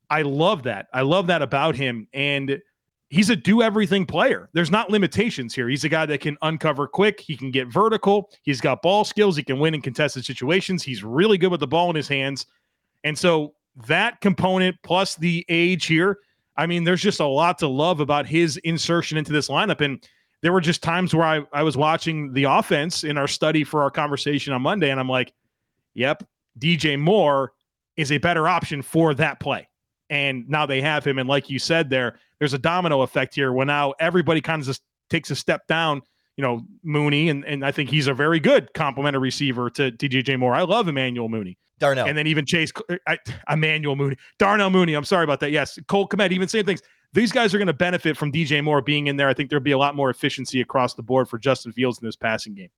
I 0.09 0.21
love 0.21 0.63
that. 0.63 0.87
I 0.93 1.01
love 1.01 1.27
that 1.27 1.41
about 1.41 1.75
him. 1.75 2.07
And 2.13 2.61
he's 3.09 3.29
a 3.29 3.35
do 3.35 3.61
everything 3.61 4.05
player. 4.05 4.49
There's 4.53 4.71
not 4.71 4.89
limitations 4.89 5.55
here. 5.55 5.67
He's 5.67 5.83
a 5.83 5.89
guy 5.89 6.05
that 6.05 6.21
can 6.21 6.37
uncover 6.43 6.87
quick. 6.87 7.19
He 7.19 7.35
can 7.35 7.49
get 7.51 7.67
vertical. 7.67 8.29
He's 8.43 8.61
got 8.61 8.81
ball 8.81 9.03
skills. 9.03 9.35
He 9.35 9.43
can 9.43 9.59
win 9.59 9.73
in 9.73 9.81
contested 9.81 10.23
situations. 10.23 10.83
He's 10.83 11.03
really 11.03 11.37
good 11.37 11.51
with 11.51 11.59
the 11.59 11.67
ball 11.67 11.89
in 11.89 11.95
his 11.95 12.07
hands. 12.07 12.45
And 13.03 13.17
so 13.17 13.53
that 13.87 14.21
component 14.21 14.77
plus 14.83 15.15
the 15.15 15.45
age 15.49 15.85
here 15.85 16.19
I 16.57 16.65
mean, 16.65 16.83
there's 16.83 17.01
just 17.01 17.19
a 17.19 17.25
lot 17.25 17.57
to 17.59 17.67
love 17.67 17.99
about 17.99 18.25
his 18.25 18.57
insertion 18.57 19.17
into 19.17 19.31
this 19.31 19.49
lineup. 19.49 19.81
And 19.81 20.07
there 20.41 20.53
were 20.53 20.61
just 20.61 20.83
times 20.83 21.13
where 21.13 21.25
I, 21.25 21.41
I 21.51 21.63
was 21.63 21.75
watching 21.75 22.31
the 22.33 22.45
offense 22.45 23.03
in 23.03 23.17
our 23.17 23.27
study 23.27 23.63
for 23.63 23.81
our 23.81 23.91
conversation 23.91 24.53
on 24.53 24.61
Monday, 24.61 24.91
and 24.91 24.99
I'm 24.99 25.09
like, 25.09 25.33
yep, 25.93 26.23
DJ 26.59 26.99
Moore 26.99 27.53
is 27.97 28.11
a 28.11 28.17
better 28.17 28.47
option 28.47 28.81
for 28.81 29.13
that 29.15 29.39
play. 29.39 29.67
And 30.09 30.47
now 30.47 30.65
they 30.65 30.81
have 30.81 31.05
him. 31.05 31.17
And 31.17 31.27
like 31.27 31.49
you 31.49 31.57
said 31.57 31.89
there, 31.89 32.19
there's 32.39 32.53
a 32.53 32.59
domino 32.59 33.01
effect 33.01 33.33
here 33.33 33.51
where 33.53 33.65
now 33.65 33.93
everybody 33.99 34.41
kind 34.41 34.61
of 34.61 34.67
just 34.67 34.81
takes 35.09 35.31
a 35.31 35.35
step 35.35 35.65
down, 35.67 36.01
you 36.37 36.41
know, 36.41 36.61
Mooney. 36.83 37.29
And, 37.29 37.43
and 37.45 37.65
I 37.65 37.71
think 37.71 37.89
he's 37.89 38.07
a 38.07 38.13
very 38.13 38.39
good 38.39 38.73
complementary 38.73 39.21
receiver 39.21 39.69
to, 39.71 39.91
to 39.91 40.09
DJ 40.09 40.37
Moore. 40.37 40.53
I 40.53 40.63
love 40.63 40.87
Emmanuel 40.87 41.29
Mooney. 41.29 41.57
Darnell. 41.79 42.07
And 42.07 42.17
then 42.17 42.27
even 42.27 42.45
Chase, 42.45 42.71
uh, 42.89 42.95
I, 43.07 43.17
Emmanuel 43.49 43.95
Mooney, 43.95 44.15
Darnell 44.39 44.69
Mooney. 44.69 44.93
I'm 44.93 45.03
sorry 45.03 45.23
about 45.23 45.39
that. 45.41 45.51
Yes. 45.51 45.77
Cole 45.87 46.07
Kmet, 46.07 46.31
even 46.31 46.47
same 46.47 46.65
things. 46.65 46.81
These 47.13 47.31
guys 47.31 47.53
are 47.53 47.57
going 47.57 47.67
to 47.67 47.73
benefit 47.73 48.17
from 48.17 48.31
DJ 48.31 48.63
Moore 48.63 48.81
being 48.81 49.07
in 49.07 49.17
there. 49.17 49.29
I 49.29 49.33
think 49.33 49.49
there'll 49.49 49.63
be 49.63 49.71
a 49.71 49.77
lot 49.77 49.95
more 49.95 50.09
efficiency 50.09 50.61
across 50.61 50.93
the 50.93 51.03
board 51.03 51.29
for 51.29 51.37
Justin 51.37 51.71
Fields 51.71 51.99
in 51.99 52.05
this 52.05 52.15
passing 52.15 52.55
game. 52.55 52.69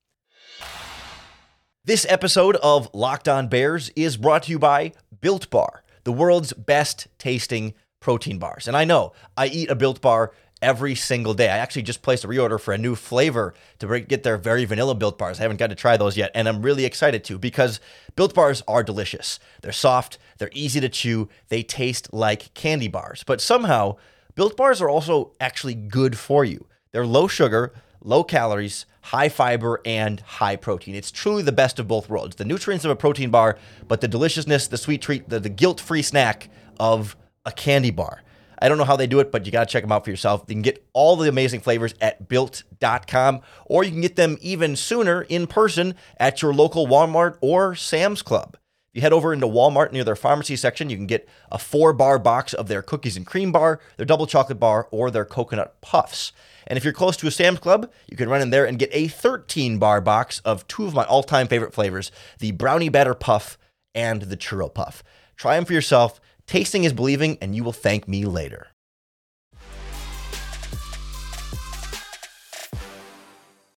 This 1.85 2.05
episode 2.09 2.57
of 2.57 2.89
Locked 2.93 3.27
On 3.27 3.47
Bears 3.47 3.89
is 3.95 4.17
brought 4.17 4.43
to 4.43 4.51
you 4.51 4.59
by 4.59 4.91
Built 5.21 5.49
Bar, 5.49 5.83
the 6.03 6.11
world's 6.11 6.53
best 6.53 7.07
tasting 7.17 7.73
protein 7.99 8.39
bars. 8.39 8.67
And 8.67 8.75
I 8.75 8.83
know 8.83 9.13
I 9.37 9.47
eat 9.47 9.69
a 9.69 9.75
Built 9.75 10.01
Bar 10.01 10.33
every 10.61 10.95
single 10.95 11.33
day. 11.33 11.49
I 11.49 11.57
actually 11.57 11.83
just 11.83 12.01
placed 12.01 12.23
a 12.23 12.27
reorder 12.27 12.59
for 12.59 12.73
a 12.73 12.77
new 12.77 12.95
flavor 12.95 13.53
to 13.79 13.99
get 13.99 14.23
their 14.23 14.37
very 14.37 14.65
vanilla 14.65 14.95
built 14.95 15.17
bars. 15.17 15.39
I 15.39 15.43
haven't 15.43 15.57
got 15.57 15.69
to 15.69 15.75
try 15.75 15.97
those 15.97 16.17
yet, 16.17 16.31
and 16.33 16.47
I'm 16.47 16.61
really 16.61 16.85
excited 16.85 17.23
to 17.25 17.37
because 17.37 17.79
built 18.15 18.33
bars 18.33 18.63
are 18.67 18.83
delicious. 18.83 19.39
They're 19.61 19.71
soft, 19.71 20.17
they're 20.37 20.49
easy 20.53 20.79
to 20.79 20.89
chew, 20.89 21.29
they 21.49 21.63
taste 21.63 22.13
like 22.13 22.53
candy 22.53 22.87
bars. 22.87 23.23
But 23.23 23.41
somehow, 23.41 23.97
built 24.35 24.57
bars 24.57 24.81
are 24.81 24.89
also 24.89 25.33
actually 25.39 25.75
good 25.75 26.17
for 26.17 26.43
you. 26.43 26.65
They're 26.91 27.05
low 27.05 27.27
sugar, 27.27 27.73
low 28.01 28.23
calories, 28.23 28.85
high 29.01 29.29
fiber, 29.29 29.81
and 29.85 30.19
high 30.19 30.55
protein. 30.55 30.95
It's 30.95 31.11
truly 31.11 31.43
the 31.43 31.51
best 31.51 31.79
of 31.79 31.87
both 31.87 32.09
worlds. 32.09 32.35
The 32.35 32.45
nutrients 32.45 32.85
of 32.85 32.91
a 32.91 32.95
protein 32.95 33.29
bar, 33.29 33.57
but 33.87 34.01
the 34.01 34.07
deliciousness, 34.07 34.67
the 34.67 34.77
sweet 34.77 35.01
treat, 35.01 35.29
the, 35.29 35.39
the 35.39 35.49
guilt 35.49 35.79
free 35.79 36.01
snack 36.01 36.49
of 36.79 37.15
a 37.45 37.51
candy 37.51 37.91
bar. 37.91 38.21
I 38.59 38.69
don't 38.69 38.77
know 38.77 38.83
how 38.83 38.95
they 38.95 39.07
do 39.07 39.19
it, 39.19 39.31
but 39.31 39.45
you 39.45 39.51
got 39.51 39.67
to 39.67 39.71
check 39.71 39.83
them 39.83 39.91
out 39.91 40.03
for 40.03 40.09
yourself. 40.09 40.43
You 40.47 40.55
can 40.55 40.61
get 40.61 40.85
all 40.93 41.15
the 41.15 41.29
amazing 41.29 41.61
flavors 41.61 41.93
at 42.01 42.27
built.com, 42.27 43.41
or 43.65 43.83
you 43.83 43.91
can 43.91 44.01
get 44.01 44.15
them 44.15 44.37
even 44.41 44.75
sooner 44.75 45.23
in 45.23 45.47
person 45.47 45.95
at 46.19 46.41
your 46.41 46.53
local 46.53 46.87
Walmart 46.87 47.37
or 47.41 47.75
Sam's 47.75 48.21
Club. 48.21 48.57
If 48.91 48.95
you 48.95 49.01
head 49.01 49.13
over 49.13 49.33
into 49.33 49.47
Walmart 49.47 49.91
near 49.91 50.03
their 50.03 50.15
pharmacy 50.15 50.55
section, 50.55 50.89
you 50.89 50.97
can 50.97 51.07
get 51.07 51.27
a 51.51 51.59
four 51.59 51.93
bar 51.93 52.17
box 52.17 52.53
of 52.53 52.67
their 52.67 52.81
cookies 52.81 53.17
and 53.17 53.25
cream 53.25 53.51
bar, 53.51 53.79
their 53.97 54.05
double 54.05 54.27
chocolate 54.27 54.59
bar, 54.59 54.87
or 54.91 55.11
their 55.11 55.25
coconut 55.25 55.79
puffs. 55.81 56.31
And 56.65 56.77
if 56.77 56.83
you're 56.83 56.93
close 56.93 57.15
to 57.17 57.27
a 57.27 57.31
Sam's 57.31 57.59
Club, 57.59 57.91
you 58.07 58.17
can 58.17 58.29
run 58.29 58.41
in 58.41 58.49
there 58.49 58.65
and 58.65 58.79
get 58.79 58.89
a 58.91 59.07
13 59.07 59.77
bar 59.77 60.01
box 60.01 60.39
of 60.39 60.67
two 60.67 60.85
of 60.85 60.93
my 60.93 61.03
all 61.03 61.23
time 61.23 61.47
favorite 61.47 61.73
flavors 61.73 62.11
the 62.39 62.51
brownie 62.51 62.89
batter 62.89 63.13
puff 63.13 63.57
and 63.93 64.23
the 64.23 64.37
churro 64.37 64.73
puff. 64.73 65.03
Try 65.35 65.55
them 65.55 65.65
for 65.65 65.73
yourself. 65.73 66.19
Tasting 66.47 66.85
is 66.85 66.93
believing, 66.93 67.37
and 67.41 67.53
you 67.53 67.63
will 67.65 67.73
thank 67.73 68.07
me 68.07 68.23
later. 68.23 68.67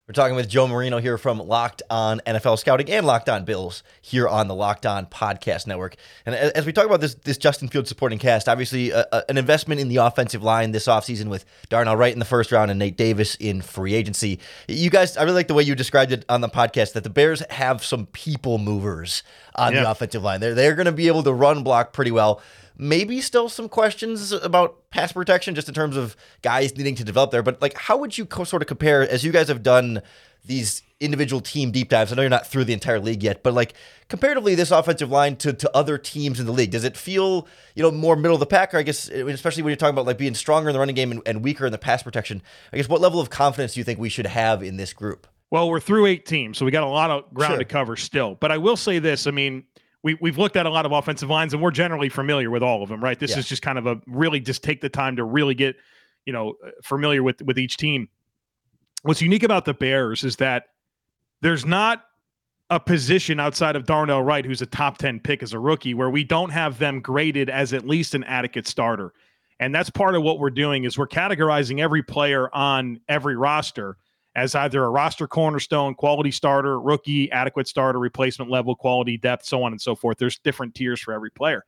We're 0.08 0.14
talking 0.14 0.36
with 0.36 0.48
Joe 0.48 0.66
Marino 0.66 1.00
here 1.00 1.18
from 1.18 1.38
Locked 1.38 1.82
On 1.90 2.22
NFL 2.24 2.58
Scouting 2.58 2.90
and 2.90 3.06
Locked 3.06 3.28
On 3.28 3.44
Bills 3.44 3.82
here 4.00 4.26
on 4.26 4.48
the 4.48 4.54
Locked 4.54 4.86
On 4.86 5.04
Podcast 5.04 5.66
Network. 5.66 5.96
And 6.24 6.34
as 6.34 6.64
we 6.64 6.72
talk 6.72 6.86
about 6.86 7.02
this 7.02 7.12
this 7.12 7.36
Justin 7.36 7.68
Fields 7.68 7.90
supporting 7.90 8.18
cast, 8.18 8.48
obviously 8.48 8.88
a, 8.88 9.06
a, 9.12 9.24
an 9.28 9.36
investment 9.36 9.82
in 9.82 9.88
the 9.88 9.96
offensive 9.96 10.42
line 10.42 10.72
this 10.72 10.86
offseason 10.86 11.26
with 11.26 11.44
Darnell 11.68 11.94
Wright 11.94 12.14
in 12.14 12.20
the 12.20 12.24
first 12.24 12.52
round 12.52 12.70
and 12.70 12.78
Nate 12.78 12.96
Davis 12.96 13.34
in 13.34 13.60
free 13.60 13.92
agency. 13.92 14.40
You 14.66 14.88
guys, 14.88 15.18
I 15.18 15.24
really 15.24 15.34
like 15.34 15.48
the 15.48 15.52
way 15.52 15.64
you 15.64 15.74
described 15.74 16.10
it 16.10 16.24
on 16.30 16.40
the 16.40 16.48
podcast 16.48 16.94
that 16.94 17.04
the 17.04 17.10
Bears 17.10 17.42
have 17.50 17.84
some 17.84 18.06
people 18.06 18.56
movers 18.56 19.22
on 19.56 19.74
yeah. 19.74 19.82
the 19.82 19.90
offensive 19.90 20.22
line. 20.22 20.40
They're, 20.40 20.54
they're 20.54 20.74
going 20.74 20.86
to 20.86 20.92
be 20.92 21.08
able 21.08 21.22
to 21.24 21.34
run 21.34 21.62
block 21.62 21.92
pretty 21.92 22.12
well 22.12 22.40
maybe 22.78 23.20
still 23.20 23.48
some 23.48 23.68
questions 23.68 24.30
about 24.32 24.88
pass 24.90 25.12
protection 25.12 25.54
just 25.54 25.68
in 25.68 25.74
terms 25.74 25.96
of 25.96 26.16
guys 26.42 26.76
needing 26.76 26.94
to 26.94 27.04
develop 27.04 27.32
there. 27.32 27.42
But 27.42 27.60
like, 27.60 27.76
how 27.76 27.98
would 27.98 28.16
you 28.16 28.24
co- 28.24 28.44
sort 28.44 28.62
of 28.62 28.68
compare 28.68 29.02
as 29.02 29.24
you 29.24 29.32
guys 29.32 29.48
have 29.48 29.64
done 29.64 30.00
these 30.44 30.82
individual 31.00 31.40
team 31.40 31.72
deep 31.72 31.88
dives? 31.88 32.12
I 32.12 32.16
know 32.16 32.22
you're 32.22 32.30
not 32.30 32.46
through 32.46 32.64
the 32.64 32.72
entire 32.72 33.00
league 33.00 33.22
yet, 33.22 33.42
but 33.42 33.52
like 33.52 33.74
comparatively, 34.08 34.54
this 34.54 34.70
offensive 34.70 35.10
line 35.10 35.36
to, 35.36 35.52
to 35.52 35.76
other 35.76 35.98
teams 35.98 36.38
in 36.38 36.46
the 36.46 36.52
league, 36.52 36.70
does 36.70 36.84
it 36.84 36.96
feel 36.96 37.48
you 37.74 37.82
know 37.82 37.90
more 37.90 38.14
middle 38.14 38.36
of 38.36 38.40
the 38.40 38.46
pack? 38.46 38.72
Or 38.72 38.78
I 38.78 38.82
guess 38.82 39.08
especially 39.08 39.64
when 39.64 39.72
you're 39.72 39.76
talking 39.76 39.94
about 39.94 40.06
like 40.06 40.18
being 40.18 40.34
stronger 40.34 40.68
in 40.68 40.72
the 40.72 40.78
running 40.78 40.94
game 40.94 41.10
and, 41.10 41.22
and 41.26 41.42
weaker 41.42 41.66
in 41.66 41.72
the 41.72 41.78
pass 41.78 42.04
protection. 42.04 42.40
I 42.72 42.76
guess 42.76 42.88
what 42.88 43.00
level 43.00 43.20
of 43.20 43.28
confidence 43.28 43.74
do 43.74 43.80
you 43.80 43.84
think 43.84 43.98
we 43.98 44.08
should 44.08 44.26
have 44.26 44.62
in 44.62 44.76
this 44.76 44.92
group? 44.92 45.26
Well, 45.50 45.70
we're 45.70 45.80
through 45.80 46.06
eight 46.06 46.26
teams, 46.26 46.58
so 46.58 46.66
we 46.66 46.70
got 46.70 46.82
a 46.82 46.86
lot 46.86 47.10
of 47.10 47.32
ground 47.32 47.52
sure. 47.52 47.58
to 47.58 47.64
cover 47.64 47.96
still. 47.96 48.34
But 48.34 48.52
I 48.52 48.58
will 48.58 48.76
say 48.76 48.98
this: 48.98 49.26
I 49.26 49.30
mean 49.30 49.64
we, 50.02 50.16
we've 50.20 50.38
looked 50.38 50.56
at 50.56 50.66
a 50.66 50.70
lot 50.70 50.86
of 50.86 50.92
offensive 50.92 51.28
lines 51.28 51.52
and 51.52 51.62
we're 51.62 51.70
generally 51.70 52.08
familiar 52.08 52.50
with 52.50 52.62
all 52.62 52.82
of 52.82 52.88
them, 52.88 53.02
right? 53.02 53.18
This 53.18 53.32
yeah. 53.32 53.38
is 53.38 53.48
just 53.48 53.62
kind 53.62 53.78
of 53.78 53.86
a 53.86 54.00
really 54.06 54.40
just 54.40 54.62
take 54.62 54.80
the 54.80 54.88
time 54.88 55.16
to 55.16 55.24
really 55.24 55.54
get, 55.54 55.76
you 56.24 56.32
know, 56.32 56.54
uh, 56.64 56.70
familiar 56.82 57.22
with 57.22 57.42
with 57.42 57.58
each 57.58 57.76
team. 57.76 58.08
What's 59.02 59.22
unique 59.22 59.42
about 59.42 59.64
the 59.64 59.74
Bears 59.74 60.24
is 60.24 60.36
that 60.36 60.66
there's 61.40 61.64
not 61.64 62.04
a 62.70 62.78
position 62.78 63.40
outside 63.40 63.76
of 63.76 63.86
Darnell 63.86 64.22
Wright, 64.22 64.44
who's 64.44 64.60
a 64.60 64.66
top 64.66 64.98
10 64.98 65.20
pick 65.20 65.42
as 65.42 65.52
a 65.52 65.58
rookie, 65.58 65.94
where 65.94 66.10
we 66.10 66.22
don't 66.22 66.50
have 66.50 66.78
them 66.78 67.00
graded 67.00 67.48
as 67.48 67.72
at 67.72 67.86
least 67.86 68.14
an 68.14 68.24
adequate 68.24 68.66
starter. 68.66 69.14
And 69.60 69.74
that's 69.74 69.90
part 69.90 70.14
of 70.14 70.22
what 70.22 70.38
we're 70.38 70.50
doing 70.50 70.84
is 70.84 70.98
we're 70.98 71.08
categorizing 71.08 71.80
every 71.80 72.02
player 72.02 72.54
on 72.54 73.00
every 73.08 73.36
roster 73.36 73.96
as 74.38 74.54
either 74.54 74.84
a 74.84 74.88
roster 74.88 75.26
cornerstone, 75.26 75.94
quality 75.94 76.30
starter, 76.30 76.80
rookie, 76.80 77.30
adequate 77.32 77.66
starter, 77.66 77.98
replacement 77.98 78.48
level, 78.48 78.76
quality 78.76 79.16
depth, 79.16 79.44
so 79.44 79.64
on 79.64 79.72
and 79.72 79.80
so 79.80 79.96
forth. 79.96 80.16
There's 80.16 80.38
different 80.38 80.76
tiers 80.76 81.00
for 81.00 81.12
every 81.12 81.30
player. 81.30 81.64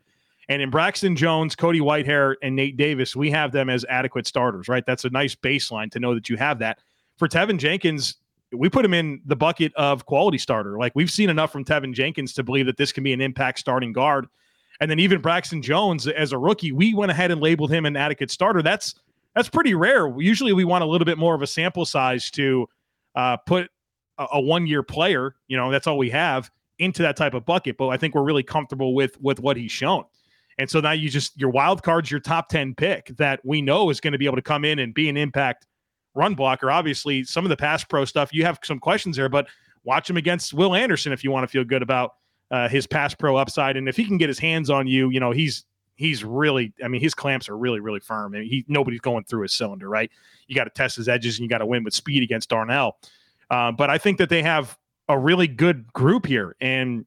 And 0.49 0.63
in 0.63 0.71
Braxton 0.71 1.17
Jones, 1.17 1.57
Cody 1.57 1.81
Whitehair, 1.81 2.37
and 2.43 2.55
Nate 2.55 2.77
Davis, 2.77 3.17
we 3.17 3.29
have 3.33 3.51
them 3.51 3.69
as 3.69 3.85
adequate 3.89 4.27
starters, 4.27 4.69
right? 4.69 4.87
That's 4.87 5.05
a 5.05 5.11
nice 5.11 5.35
baseline 5.35 5.91
to 5.91 5.99
know 5.99 6.15
that 6.15 6.29
you 6.29 6.37
have 6.37 6.61
that. 6.61 6.79
For 7.19 7.27
Teven 7.27 7.59
Jenkins, 7.59 8.15
we 8.53 8.69
put 8.69 8.85
him 8.85 8.95
in 8.95 9.21
the 9.25 9.37
bucket 9.37 9.75
of 9.75 10.07
quality 10.07 10.39
starter. 10.39 10.79
Like 10.79 10.93
we've 10.95 11.11
seen 11.11 11.29
enough 11.29 11.51
from 11.51 11.65
Teven 11.65 11.93
Jenkins 11.93 12.33
to 12.35 12.45
believe 12.45 12.67
that 12.67 12.77
this 12.77 12.93
can 12.93 13.03
be 13.03 13.13
an 13.13 13.21
impact 13.21 13.59
starting 13.59 13.93
guard. 13.93 14.27
And 14.81 14.89
then 14.89 15.01
even 15.01 15.21
Braxton 15.21 15.61
Jones, 15.61 16.07
as 16.07 16.33
a 16.33 16.39
rookie, 16.39 16.71
we 16.71 16.95
went 16.95 17.11
ahead 17.11 17.33
and 17.33 17.41
labeled 17.41 17.73
him 17.73 17.85
an 17.85 17.97
adequate 17.97 18.31
starter. 18.31 18.63
That's 18.63 18.95
that's 19.35 19.49
pretty 19.49 19.75
rare. 19.75 20.13
Usually, 20.19 20.53
we 20.53 20.65
want 20.65 20.85
a 20.85 20.87
little 20.87 21.05
bit 21.05 21.19
more 21.19 21.35
of 21.35 21.43
a 21.43 21.47
sample 21.47 21.85
size 21.85 22.31
to 22.33 22.67
uh, 23.15 23.37
put 23.39 23.71
a, 24.19 24.27
a 24.35 24.41
one 24.41 24.67
year 24.67 24.83
player. 24.83 25.37
You 25.49 25.57
know, 25.57 25.71
that's 25.71 25.87
all 25.87 25.99
we 25.99 26.11
have 26.11 26.51
into 26.79 27.03
that 27.03 27.17
type 27.17 27.35
of 27.35 27.45
bucket. 27.45 27.77
But 27.77 27.89
I 27.89 27.97
think 27.97 28.15
we're 28.15 28.25
really 28.25 28.43
comfortable 28.43 28.95
with 28.95 29.21
with 29.21 29.41
what 29.41 29.57
he's 29.57 29.73
shown. 29.73 30.05
And 30.59 30.69
so 30.69 30.81
now 30.81 30.93
you 30.93 31.09
just 31.09 31.39
your 31.41 31.51
wild 31.51 31.83
card's 31.83 32.11
your 32.11 32.21
top 32.21 32.49
ten 32.49 32.75
pick 32.75 33.09
that 33.17 33.41
we 33.45 33.63
know 33.63 33.91
is 33.91 34.01
going 34.01 34.13
to 34.13 34.19
be 34.19 34.27
able 34.27 34.37
to 34.37 34.43
come 34.43 34.65
in 34.65 34.79
and 34.79 34.93
be 34.93 35.09
an 35.09 35.17
impact 35.17 35.67
run 36.15 36.35
blocker. 36.35 36.71
Obviously, 36.71 37.25
some 37.25 37.45
of 37.45 37.49
the 37.49 37.57
pass 37.57 37.85
pro 37.85 38.05
stuff 38.05 38.33
you 38.33 38.45
have 38.45 38.59
some 38.65 38.79
questions 38.79 39.17
there, 39.17 39.29
but 39.29 39.47
watch 39.85 40.11
him 40.11 40.17
against 40.17 40.53
Will 40.53 40.75
Anderson 40.75 41.13
if 41.13 41.25
you 41.25 41.31
want 41.31 41.45
to 41.45 41.49
feel 41.49 41.65
good 41.65 41.83
about 41.83 42.15
uh, 42.51 42.69
his 42.69 42.87
pass 42.87 43.15
pro 43.15 43.37
upside. 43.37 43.77
And 43.77 43.89
if 43.89 43.97
he 43.97 44.05
can 44.05 44.19
get 44.19 44.29
his 44.29 44.39
hands 44.39 44.71
on 44.71 44.87
you, 44.87 45.11
you 45.11 45.21
know 45.21 45.31
he's 45.31 45.65
he's 46.01 46.25
really 46.25 46.73
i 46.83 46.89
mean 46.89 47.01
his 47.01 47.15
clamps 47.15 47.47
are 47.47 47.59
really 47.59 47.79
really 47.79 48.01
firm 48.01 48.35
and 48.35 48.47
he 48.47 48.65
nobody's 48.69 49.01
going 49.01 49.23
through 49.25 49.43
his 49.43 49.53
cylinder 49.53 49.89
right? 49.89 50.11
You 50.47 50.57
got 50.57 50.65
to 50.65 50.71
test 50.71 50.97
his 50.97 51.09
edges 51.09 51.39
and 51.39 51.45
you 51.45 51.49
got 51.49 51.59
to 51.59 51.67
win 51.67 51.85
with 51.85 51.95
speed 51.95 52.23
against 52.23 52.49
darnell. 52.49 52.97
Uh, 53.51 53.71
but 53.71 53.91
i 53.91 53.99
think 53.99 54.17
that 54.19 54.31
they 54.31 54.43
have 54.43 54.79
a 55.09 55.19
really 55.19 55.47
good 55.47 55.93
group 55.93 56.25
here 56.25 56.57
and 56.61 57.05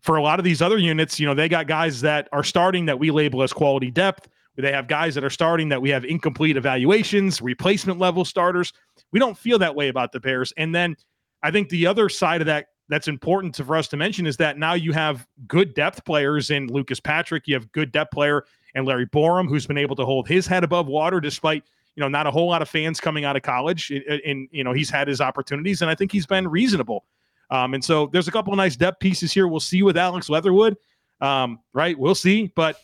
for 0.00 0.16
a 0.16 0.22
lot 0.22 0.38
of 0.40 0.44
these 0.44 0.62
other 0.62 0.78
units 0.78 1.20
you 1.20 1.26
know 1.26 1.34
they 1.34 1.48
got 1.48 1.66
guys 1.66 2.00
that 2.00 2.28
are 2.32 2.42
starting 2.42 2.86
that 2.86 2.98
we 2.98 3.10
label 3.10 3.42
as 3.42 3.52
quality 3.52 3.90
depth. 3.90 4.28
They 4.56 4.72
have 4.72 4.88
guys 4.88 5.14
that 5.14 5.24
are 5.24 5.30
starting 5.30 5.70
that 5.70 5.80
we 5.80 5.88
have 5.90 6.04
incomplete 6.04 6.56
evaluations 6.56 7.40
replacement 7.40 7.98
level 7.98 8.26
starters. 8.26 8.74
We 9.10 9.18
don't 9.18 9.36
feel 9.36 9.58
that 9.58 9.74
way 9.74 9.88
about 9.88 10.12
the 10.12 10.20
bears 10.20 10.52
and 10.56 10.74
then 10.74 10.96
i 11.42 11.50
think 11.50 11.68
the 11.68 11.86
other 11.86 12.08
side 12.08 12.40
of 12.40 12.46
that 12.46 12.68
that's 12.90 13.08
important 13.08 13.56
for 13.56 13.76
us 13.76 13.88
to 13.88 13.96
mention 13.96 14.26
is 14.26 14.36
that 14.38 14.58
now 14.58 14.74
you 14.74 14.92
have 14.92 15.26
good 15.46 15.74
depth 15.74 16.04
players 16.04 16.50
in 16.50 16.66
Lucas 16.66 17.00
Patrick. 17.00 17.46
You 17.46 17.54
have 17.54 17.70
good 17.72 17.92
depth 17.92 18.10
player 18.10 18.44
and 18.74 18.84
Larry 18.84 19.06
Borom, 19.06 19.48
who's 19.48 19.66
been 19.66 19.78
able 19.78 19.96
to 19.96 20.04
hold 20.04 20.28
his 20.28 20.46
head 20.46 20.64
above 20.64 20.86
water 20.86 21.20
despite 21.20 21.62
you 21.94 22.00
know 22.00 22.08
not 22.08 22.26
a 22.26 22.30
whole 22.30 22.48
lot 22.48 22.62
of 22.62 22.68
fans 22.68 23.00
coming 23.00 23.24
out 23.24 23.36
of 23.36 23.42
college. 23.42 23.90
And 23.90 24.48
you 24.50 24.64
know 24.64 24.72
he's 24.72 24.90
had 24.90 25.08
his 25.08 25.20
opportunities, 25.20 25.82
and 25.82 25.90
I 25.90 25.94
think 25.94 26.12
he's 26.12 26.26
been 26.26 26.48
reasonable. 26.48 27.04
Um, 27.50 27.74
and 27.74 27.84
so 27.84 28.06
there's 28.06 28.28
a 28.28 28.32
couple 28.32 28.52
of 28.52 28.56
nice 28.56 28.76
depth 28.76 29.00
pieces 29.00 29.32
here. 29.32 29.48
We'll 29.48 29.60
see 29.60 29.82
with 29.82 29.96
Alex 29.96 30.28
Leatherwood, 30.28 30.76
um, 31.20 31.60
right? 31.72 31.98
We'll 31.98 32.14
see, 32.14 32.52
but 32.54 32.80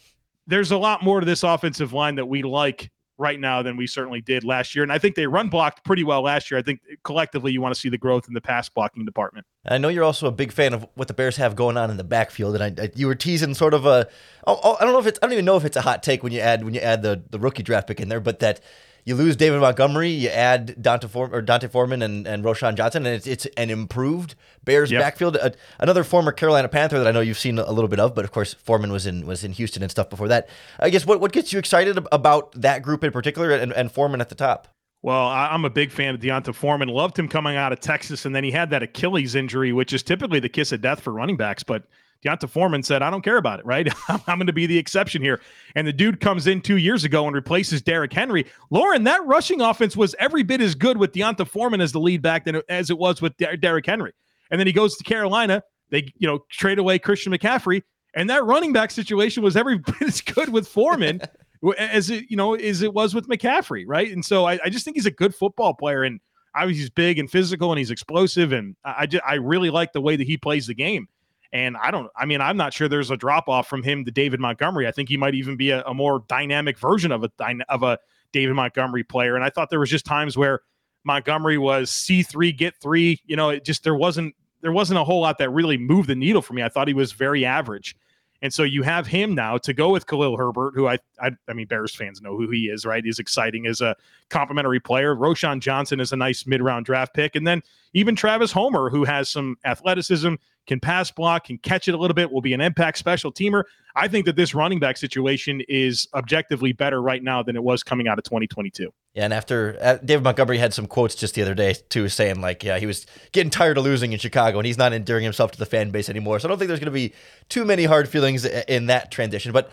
there's 0.47 0.71
a 0.71 0.79
lot 0.79 1.03
more 1.03 1.21
to 1.21 1.27
this 1.27 1.43
offensive 1.43 1.93
line 1.93 2.15
that 2.17 2.27
we 2.27 2.43
like 2.43 2.91
right 3.19 3.39
now 3.39 3.63
than 3.63 3.77
we 3.77 3.87
certainly 3.87 4.21
did 4.21 4.45
last 4.45 4.75
year. 4.75 4.83
And 4.83 4.93
I 4.93 4.99
think 4.99 5.15
they 5.15 5.27
run 5.27 5.49
blocked 5.49 5.85
pretty 5.85 6.05
well 6.05 6.23
last 6.23 6.51
year. 6.51 6.59
I 6.59 6.63
think 6.63 6.81
collectively 7.03 7.53
you 7.53 7.61
want 7.61 7.75
to 7.75 7.81
see 7.81 7.89
the 7.89 7.99
growth 7.99 8.29
in 8.29 8.35
the 8.35 8.41
pass 8.41 8.69
blocking 8.69 9.05
department. 9.05 9.47
I 9.67 9.79
know 9.79 9.89
you're 9.89 10.05
also 10.05 10.27
a 10.27 10.33
big 10.33 10.53
fan 10.53 10.75
of 10.75 10.87
what 10.95 11.09
the 11.09 11.15
Bears 11.15 11.37
have 11.37 11.57
going 11.57 11.77
on 11.77 11.91
in 11.91 11.97
the 11.97 12.05
backfield, 12.05 12.55
and 12.55 12.81
I, 12.81 12.85
I 12.85 12.91
you 12.95 13.07
were 13.07 13.15
teasing 13.15 13.55
sort 13.55 13.75
of 13.75 13.87
a 13.87 14.09
oh, 14.47 14.61
oh, 14.63 14.77
I 14.81 14.85
don't 14.85 14.93
know 14.93 15.01
if 15.01 15.07
it's 15.07 15.19
I 15.23 15.27
don't 15.27 15.33
even 15.33 15.45
know 15.45 15.57
if 15.57 15.65
it's 15.65 15.77
a 15.77 15.81
hot 15.81 16.03
take 16.03 16.23
when 16.23 16.33
you 16.33 16.41
add 16.41 16.65
when 16.65 16.75
you 16.75 16.81
add 16.81 17.03
the 17.03 17.23
the 17.31 17.39
rookie 17.39 17.63
draft 17.63 17.89
pick 17.89 18.01
in 18.01 18.09
there, 18.09 18.21
but 18.21 18.39
that 18.41 18.61
you 19.07 19.15
lose 19.15 19.37
David 19.37 19.61
Montgomery, 19.61 20.11
you 20.11 20.29
add 20.29 20.83
D'Onta 20.83 21.09
Form, 21.09 21.33
or 21.33 21.41
D'Onta 21.41 21.71
Foreman 21.71 22.03
and, 22.03 22.27
and 22.27 22.45
Roschon 22.45 22.75
Johnson, 22.77 23.07
and 23.07 23.15
it's, 23.15 23.27
it's 23.27 23.47
an 23.57 23.71
improved 23.71 24.35
Bears 24.65 24.91
yep. 24.91 25.01
backfield. 25.01 25.37
Uh, 25.37 25.51
another 25.79 26.03
former 26.03 26.33
Carolina 26.33 26.69
Panther 26.69 26.99
that 26.99 27.07
I 27.07 27.13
know 27.13 27.21
you've 27.21 27.39
seen 27.39 27.59
a 27.59 27.71
little 27.71 27.89
bit 27.89 28.01
of, 28.01 28.17
but 28.17 28.25
of 28.25 28.33
course 28.33 28.53
Foreman 28.55 28.91
was 28.91 29.07
in 29.07 29.25
was 29.25 29.45
in 29.45 29.53
Houston 29.53 29.83
and 29.83 29.91
stuff 29.91 30.11
before 30.11 30.27
that. 30.29 30.49
I 30.81 30.91
guess 30.91 31.07
what, 31.07 31.21
what 31.21 31.31
gets 31.31 31.53
you 31.53 31.61
excited 31.61 31.97
about 32.11 32.53
that 32.61 32.83
group 32.83 33.05
in 33.05 33.13
particular 33.13 33.53
and, 33.53 33.73
and 33.73 33.93
Foreman 33.93 34.21
at 34.21 34.29
the 34.29 34.35
top? 34.35 34.69
Well, 35.03 35.29
I'm 35.29 35.65
a 35.65 35.71
big 35.71 35.93
fan 35.93 36.15
of 36.15 36.21
D'Onta 36.21 36.53
Foreman. 36.53 36.89
Loved 36.89 37.17
him 37.17 37.29
coming 37.29 37.57
out 37.57 37.73
of 37.73 37.79
Texas, 37.79 38.25
and 38.25 38.35
then 38.35 38.43
he 38.43 38.51
had 38.51 38.71
that 38.71 38.83
Achilles 38.83 39.37
injury, 39.37 39.73
which 39.73 39.93
is 39.93 40.03
typically 40.03 40.41
the 40.41 40.49
kiss 40.49 40.73
of 40.73 40.81
death 40.81 41.01
for 41.01 41.13
running 41.13 41.37
backs. 41.37 41.63
But 41.63 41.85
D'Onta 42.27 42.49
Foreman 42.49 42.83
said, 42.83 43.03
I 43.03 43.11
don't 43.11 43.23
care 43.23 43.37
about 43.37 43.61
it, 43.61 43.67
right? 43.67 43.89
I'm 44.09 44.39
going 44.39 44.49
to 44.49 44.53
be 44.53 44.67
the 44.67 44.77
exception 44.77 45.23
here. 45.23 45.41
And 45.77 45.87
the 45.87 45.93
dude 45.93 46.21
comes 46.21 46.49
in 46.49 46.61
two 46.61 46.77
years 46.77 47.05
ago 47.05 47.25
and 47.27 47.35
replaces 47.35 47.81
Derrick 47.81 48.13
Henry. 48.13 48.45
Lorin, 48.71 49.05
that 49.05 49.25
rushing 49.25 49.61
offense 49.61 49.97
was 49.97 50.17
every 50.19 50.43
bit 50.43 50.61
as 50.61 50.75
good 50.75 50.97
with 50.97 51.13
D'Onta 51.13 51.47
Foreman 51.47 51.81
as 51.81 51.93
the 51.93 52.01
lead 52.01 52.23
back 52.23 52.45
than 52.45 52.61
as 52.69 52.91
it 52.91 52.99
was 52.99 53.23
with 53.23 53.37
Der- 53.37 53.57
Derrick 53.57 53.87
Henry. 53.87 54.13
And 54.51 54.59
then 54.59 54.67
he 54.67 54.73
goes 54.73 54.97
to 54.97 55.05
Carolina. 55.05 55.63
They, 55.91 56.13
you 56.17 56.27
know, 56.27 56.41
trade 56.51 56.81
away 56.81 56.99
Christian 56.99 57.33
McCaffrey. 57.33 57.83
And 58.15 58.29
that 58.29 58.45
running 58.45 58.73
back 58.73 58.91
situation 58.91 59.45
was 59.45 59.57
every 59.57 59.79
bit 59.87 60.03
as 60.03 60.21
good 60.21 60.49
with 60.49 60.67
Foreman 60.67 61.21
as 61.79 62.11
it, 62.11 62.25
you 62.29 62.37
know, 62.37 62.55
as 62.55 62.83
it 62.83 62.93
was 62.93 63.15
with 63.15 63.29
McCaffrey, 63.29 63.85
right? 63.87 64.11
And 64.11 64.25
so 64.25 64.47
I, 64.47 64.59
I 64.65 64.69
just 64.69 64.85
think 64.85 64.97
he's 64.97 65.07
a 65.07 65.13
good 65.13 65.33
football 65.33 65.75
player. 65.75 66.03
And 66.03 66.19
obviously 66.57 66.81
he's 66.81 66.91
big 66.91 67.21
and 67.21 67.31
physical 67.31 67.71
and 67.71 67.79
he's 67.79 67.93
explosive. 67.93 68.51
And 68.51 68.75
I, 68.85 68.95
I, 68.99 69.07
just, 69.07 69.23
I 69.25 69.35
really 69.35 69.71
like 69.71 69.93
the 69.93 70.01
way 70.01 70.17
that 70.17 70.27
he 70.27 70.37
plays 70.37 70.67
the 70.67 70.75
game. 70.75 71.07
And 71.53 71.77
I 71.77 71.91
don't, 71.91 72.11
I 72.17 72.27
mean, 72.27 72.41
I'm 72.41 72.57
not 72.57 72.73
sure 72.73 72.89
there's 72.89 73.11
a 73.11 73.17
drop 73.17 73.49
off 73.49 73.69
from 73.69 73.83
him 73.83 74.05
to 74.05 74.11
David 74.11 74.41
Montgomery. 74.41 74.87
I 74.87 74.91
think 74.91 75.09
he 75.09 75.17
might 75.17 75.35
even 75.35 75.57
be 75.57 75.71
a, 75.71 75.83
a 75.85 75.95
more 75.95 76.25
dynamic 76.29 76.79
version 76.79 77.13
of 77.13 77.25
a 77.25 77.31
of 77.69 77.83
a 77.83 77.99
David 78.33 78.55
Montgomery 78.55 79.05
player. 79.05 79.37
And 79.37 79.45
I 79.45 79.51
thought 79.51 79.71
there 79.71 79.81
was 79.81 79.91
just 79.91 80.05
times 80.05 80.37
where 80.37 80.61
Montgomery 81.05 81.59
was 81.59 81.91
C3 81.91 82.57
get 82.57 82.75
3. 82.81 83.21
You 83.25 83.37
know, 83.37 83.51
it 83.51 83.65
just 83.65 83.85
there 83.85 83.95
wasn't 83.95 84.35
there 84.61 84.73
wasn't 84.73 84.99
a 84.99 85.05
whole 85.05 85.21
lot 85.21 85.39
that 85.39 85.51
really 85.51 85.79
moved 85.79 86.09
the 86.09 86.15
needle 86.15 86.43
for 86.43 86.53
me. 86.53 86.63
I 86.63 86.69
thought 86.69 86.89
he 86.89 86.95
was 86.95 87.13
very 87.13 87.45
average. 87.45 87.97
And 88.43 88.53
so 88.53 88.63
you 88.63 88.83
have 88.83 89.07
him 89.07 89.35
now 89.35 89.59
to 89.59 89.73
go 89.73 89.91
with 89.91 90.07
Khalil 90.07 90.37
Herbert, 90.37 90.75
who 90.75 90.87
I, 90.87 90.99
I, 91.21 91.31
I 91.49 91.53
mean, 91.53 91.67
Bears 91.67 91.95
fans 91.95 92.21
know 92.21 92.37
who 92.37 92.51
he 92.51 92.65
is, 92.67 92.85
right? 92.85 93.03
He's 93.05 93.19
exciting 93.19 93.67
as 93.67 93.81
a 93.81 93.97
complimentary 94.29 94.81
player. 94.81 95.15
Roschon 95.15 95.61
Johnson 95.61 96.01
is 96.01 96.13
a 96.13 96.17
nice 96.17 96.47
mid 96.47 96.61
round 96.61 96.85
draft 96.85 97.15
pick. 97.15 97.35
And 97.35 97.47
then 97.47 97.63
even 97.95 98.15
Travis 98.15 98.53
Homer, 98.53 98.91
who 98.91 99.05
has 99.05 99.29
some 99.29 99.57
athleticism, 99.65 100.35
can 100.67 100.81
pass 100.81 101.11
block, 101.11 101.45
can 101.45 101.59
catch 101.59 101.89
it 101.89 101.95
a 101.95 101.99
little 101.99 102.15
bit, 102.15 102.31
will 102.31 102.41
be 102.41 102.53
an 102.53 102.61
impact 102.61 102.99
special 102.99 103.33
teamer. 103.33 103.65
I 103.95 104.09
think 104.09 104.27
that 104.27 104.37
this 104.37 104.55
running 104.55 104.79
back 104.79 104.97
situation 104.97 105.63
is 105.69 106.07
objectively 106.15 106.73
better 106.73 107.01
right 107.01 107.23
now 107.23 107.43
than 107.43 107.57
it 107.57 107.63
was 107.63 107.83
coming 107.83 108.09
out 108.09 108.19
of 108.19 108.25
2022. 108.25 108.93
Yeah, 109.15 109.25
and 109.25 109.33
after 109.33 109.79
uh, 109.81 109.97
David 110.05 110.25
Montgomery 110.25 110.59
had 110.59 110.75
some 110.75 110.87
quotes 110.87 111.15
just 111.15 111.35
the 111.35 111.43
other 111.43 111.55
day 111.55 111.75
too, 111.89 112.09
saying 112.09 112.43
like, 112.43 112.63
yeah, 112.63 112.79
he 112.79 112.85
was 112.85 113.07
getting 113.33 113.49
tired 113.51 113.79
of 113.79 113.85
losing 113.85 114.13
in 114.13 114.19
Chicago, 114.19 114.59
and 114.59 114.67
he's 114.67 114.77
not 114.77 114.93
endearing 114.93 115.25
himself 115.25 115.53
to 115.53 115.59
the 115.59 115.67
fan 115.67 115.91
base 115.91 116.11
anymore. 116.11 116.39
So 116.39 116.47
I 116.47 116.51
don't 116.51 116.59
think 116.59 116.69
there's 116.69 116.81
going 116.81 116.87
to 116.87 116.91
be 116.91 117.15
too 117.49 117.65
many 117.65 117.85
hard 117.85 118.09
feelings 118.09 118.45
in 118.45 118.87
that 118.87 119.11
transition. 119.11 119.53
But 119.53 119.71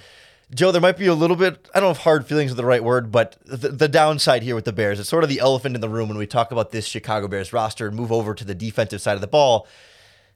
Joe, 0.53 0.71
there 0.71 0.81
might 0.81 0.97
be 0.97 1.07
a 1.07 1.13
little 1.13 1.35
bit, 1.35 1.69
I 1.73 1.79
don't 1.79 1.87
know 1.87 1.91
if 1.91 1.97
hard 1.97 2.27
feelings 2.27 2.51
are 2.51 2.55
the 2.55 2.65
right 2.65 2.83
word, 2.83 3.11
but 3.11 3.37
the, 3.45 3.69
the, 3.69 3.87
downside 3.87 4.43
here 4.43 4.55
with 4.55 4.65
the 4.65 4.73
Bears, 4.73 4.99
it's 4.99 5.09
sort 5.09 5.23
of 5.23 5.29
the 5.29 5.39
elephant 5.39 5.73
in 5.75 5.81
the 5.81 5.89
room 5.89 6.09
when 6.09 6.17
we 6.17 6.27
talk 6.27 6.51
about 6.51 6.71
this 6.71 6.85
Chicago 6.85 7.27
Bears 7.27 7.53
roster 7.53 7.87
and 7.87 7.95
move 7.95 8.11
over 8.11 8.35
to 8.35 8.45
the 8.45 8.53
defensive 8.53 9.01
side 9.01 9.15
of 9.15 9.21
the 9.21 9.27
ball. 9.27 9.67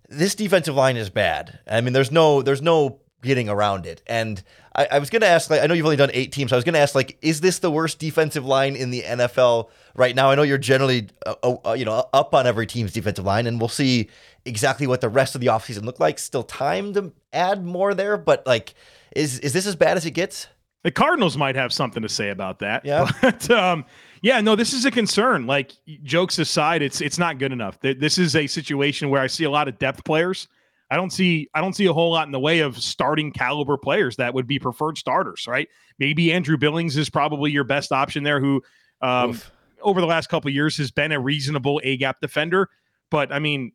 This 0.09 0.35
defensive 0.35 0.75
line 0.75 0.97
is 0.97 1.09
bad. 1.09 1.59
I 1.67 1.81
mean, 1.81 1.93
there's 1.93 2.11
no 2.11 2.41
there's 2.41 2.61
no 2.61 3.01
getting 3.23 3.49
around 3.49 3.85
it. 3.85 4.01
And 4.07 4.41
I, 4.75 4.87
I 4.91 4.99
was 4.99 5.09
going 5.09 5.21
to 5.21 5.27
ask, 5.27 5.49
like, 5.49 5.61
I 5.61 5.67
know 5.67 5.73
you've 5.73 5.85
only 5.85 5.97
done 5.97 6.11
eight 6.13 6.31
teams. 6.31 6.49
So 6.49 6.55
I 6.55 6.57
was 6.57 6.63
going 6.63 6.73
to 6.73 6.79
ask, 6.79 6.95
like, 6.95 7.17
is 7.21 7.41
this 7.41 7.59
the 7.59 7.71
worst 7.71 7.99
defensive 7.99 8.45
line 8.45 8.75
in 8.75 8.91
the 8.91 9.01
NFL 9.01 9.69
right 9.95 10.15
now? 10.15 10.29
I 10.29 10.35
know 10.35 10.43
you're 10.43 10.57
generally, 10.57 11.07
uh, 11.25 11.35
uh, 11.43 11.55
uh, 11.69 11.73
you 11.73 11.85
know, 11.85 12.07
up 12.13 12.33
on 12.33 12.45
every 12.47 12.67
team's 12.67 12.93
defensive 12.93 13.25
line, 13.25 13.47
and 13.47 13.59
we'll 13.59 13.69
see 13.69 14.09
exactly 14.45 14.87
what 14.87 15.01
the 15.01 15.09
rest 15.09 15.35
of 15.35 15.41
the 15.41 15.47
offseason 15.47 15.83
look 15.83 15.99
like. 15.99 16.19
Still 16.19 16.43
time 16.43 16.93
to 16.93 17.11
add 17.33 17.65
more 17.65 17.93
there, 17.93 18.17
but 18.17 18.45
like, 18.45 18.75
is 19.15 19.39
is 19.39 19.53
this 19.53 19.65
as 19.65 19.75
bad 19.75 19.97
as 19.97 20.05
it 20.05 20.11
gets? 20.11 20.47
The 20.83 20.91
Cardinals 20.91 21.37
might 21.37 21.55
have 21.55 21.73
something 21.73 22.03
to 22.03 22.09
say 22.09 22.29
about 22.29 22.59
that. 22.59 22.85
Yeah. 22.85 23.09
But 23.21 23.49
um, 23.49 23.85
yeah, 24.21 24.41
no, 24.41 24.55
this 24.55 24.73
is 24.73 24.85
a 24.85 24.91
concern. 24.91 25.47
Like 25.47 25.71
jokes 26.03 26.39
aside, 26.39 26.81
it's 26.81 27.01
it's 27.01 27.17
not 27.17 27.39
good 27.39 27.51
enough. 27.51 27.79
This 27.81 28.17
is 28.17 28.35
a 28.35 28.47
situation 28.47 29.09
where 29.09 29.21
I 29.21 29.27
see 29.27 29.43
a 29.43 29.51
lot 29.51 29.67
of 29.67 29.77
depth 29.79 30.03
players 30.03 30.47
I 30.89 30.95
don't 30.95 31.11
see 31.11 31.49
I 31.53 31.61
don't 31.61 31.73
see 31.73 31.85
a 31.85 31.93
whole 31.93 32.11
lot 32.11 32.27
in 32.27 32.31
the 32.31 32.39
way 32.39 32.59
of 32.59 32.77
starting 32.77 33.31
caliber 33.31 33.77
players 33.77 34.15
that 34.17 34.33
would 34.33 34.47
be 34.47 34.57
preferred 34.59 34.97
starters, 34.97 35.45
right? 35.47 35.67
Maybe 35.99 36.31
Andrew 36.31 36.57
Billings 36.57 36.95
is 36.95 37.09
probably 37.09 37.51
your 37.51 37.65
best 37.65 37.91
option 37.91 38.23
there, 38.23 38.39
who 38.39 38.61
um, 39.01 39.39
over 39.81 39.99
the 39.99 40.07
last 40.07 40.27
couple 40.29 40.49
years 40.49 40.77
has 40.77 40.91
been 40.91 41.11
a 41.11 41.19
reasonable 41.19 41.81
A 41.83 41.97
gap 41.97 42.21
defender. 42.21 42.69
But 43.09 43.33
I 43.33 43.39
mean, 43.39 43.73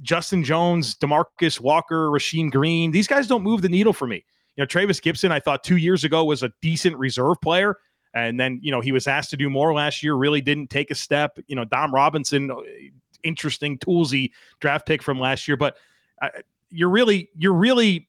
Justin 0.00 0.42
Jones, 0.42 0.94
Demarcus 0.96 1.60
Walker, 1.60 2.08
Rasheem 2.08 2.50
Green, 2.50 2.92
these 2.92 3.06
guys 3.06 3.26
don't 3.26 3.42
move 3.42 3.60
the 3.60 3.68
needle 3.68 3.92
for 3.92 4.06
me. 4.06 4.24
You 4.56 4.62
know, 4.62 4.66
Trevis 4.66 5.00
Gipson, 5.00 5.32
I 5.32 5.40
thought 5.40 5.64
two 5.64 5.76
years 5.76 6.04
ago 6.04 6.24
was 6.24 6.42
a 6.42 6.52
decent 6.62 6.96
reserve 6.96 7.40
player. 7.42 7.76
And 8.14 8.38
then, 8.38 8.60
you 8.62 8.70
know, 8.70 8.80
he 8.80 8.92
was 8.92 9.06
asked 9.06 9.30
to 9.30 9.36
do 9.36 9.50
more 9.50 9.74
last 9.74 10.02
year, 10.02 10.14
really 10.14 10.40
didn't 10.40 10.70
take 10.70 10.90
a 10.90 10.94
step. 10.94 11.38
You 11.48 11.56
know, 11.56 11.64
Dom 11.64 11.92
Robinson, 11.92 12.50
uh, 12.50 12.56
interesting 13.24 13.78
toolsy 13.78 14.30
draft 14.60 14.86
pick 14.86 15.02
from 15.02 15.18
last 15.18 15.48
year. 15.48 15.56
But 15.56 15.76
uh, 16.22 16.28
you're 16.70 16.90
really 16.90 17.28
you're 17.36 17.54
really 17.54 18.08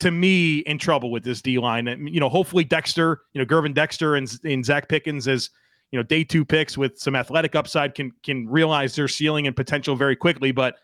to 0.00 0.10
me 0.10 0.58
in 0.60 0.78
trouble 0.78 1.10
with 1.10 1.24
this 1.24 1.40
D 1.40 1.58
line. 1.58 1.86
You 2.12 2.20
know, 2.20 2.28
hopefully 2.28 2.64
Dexter, 2.64 3.22
you 3.32 3.40
know, 3.40 3.46
Gervon 3.46 3.74
Dexter 3.74 4.16
and, 4.16 4.30
and 4.44 4.64
Zacch 4.64 4.88
Pickens 4.88 5.26
as 5.26 5.50
you 5.90 5.98
know 5.98 6.02
day 6.02 6.22
two 6.24 6.44
picks 6.44 6.76
with 6.76 6.98
some 6.98 7.16
athletic 7.16 7.54
upside 7.54 7.94
can 7.94 8.12
can 8.22 8.48
realize 8.48 8.94
their 8.94 9.08
ceiling 9.08 9.46
and 9.46 9.56
potential 9.56 9.96
very 9.96 10.16
quickly. 10.16 10.52
But 10.52 10.76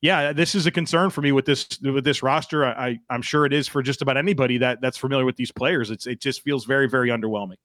yeah, 0.00 0.32
this 0.32 0.56
is 0.56 0.66
a 0.66 0.70
concern 0.70 1.10
for 1.10 1.22
me 1.22 1.30
with 1.30 1.44
this 1.44 1.68
with 1.80 2.04
this 2.04 2.22
roster. 2.22 2.64
I, 2.64 2.98
I 3.08 3.14
am 3.14 3.22
sure 3.22 3.46
it 3.46 3.52
is 3.52 3.68
for 3.68 3.82
just 3.82 4.02
about 4.02 4.16
anybody 4.16 4.58
that 4.58 4.80
that's 4.80 4.98
familiar 4.98 5.24
with 5.24 5.36
these 5.36 5.52
players. 5.52 5.90
It's 5.90 6.06
it 6.06 6.20
just 6.20 6.42
feels 6.42 6.64
very 6.64 6.88
very 6.88 7.08
underwhelming. 7.08 7.58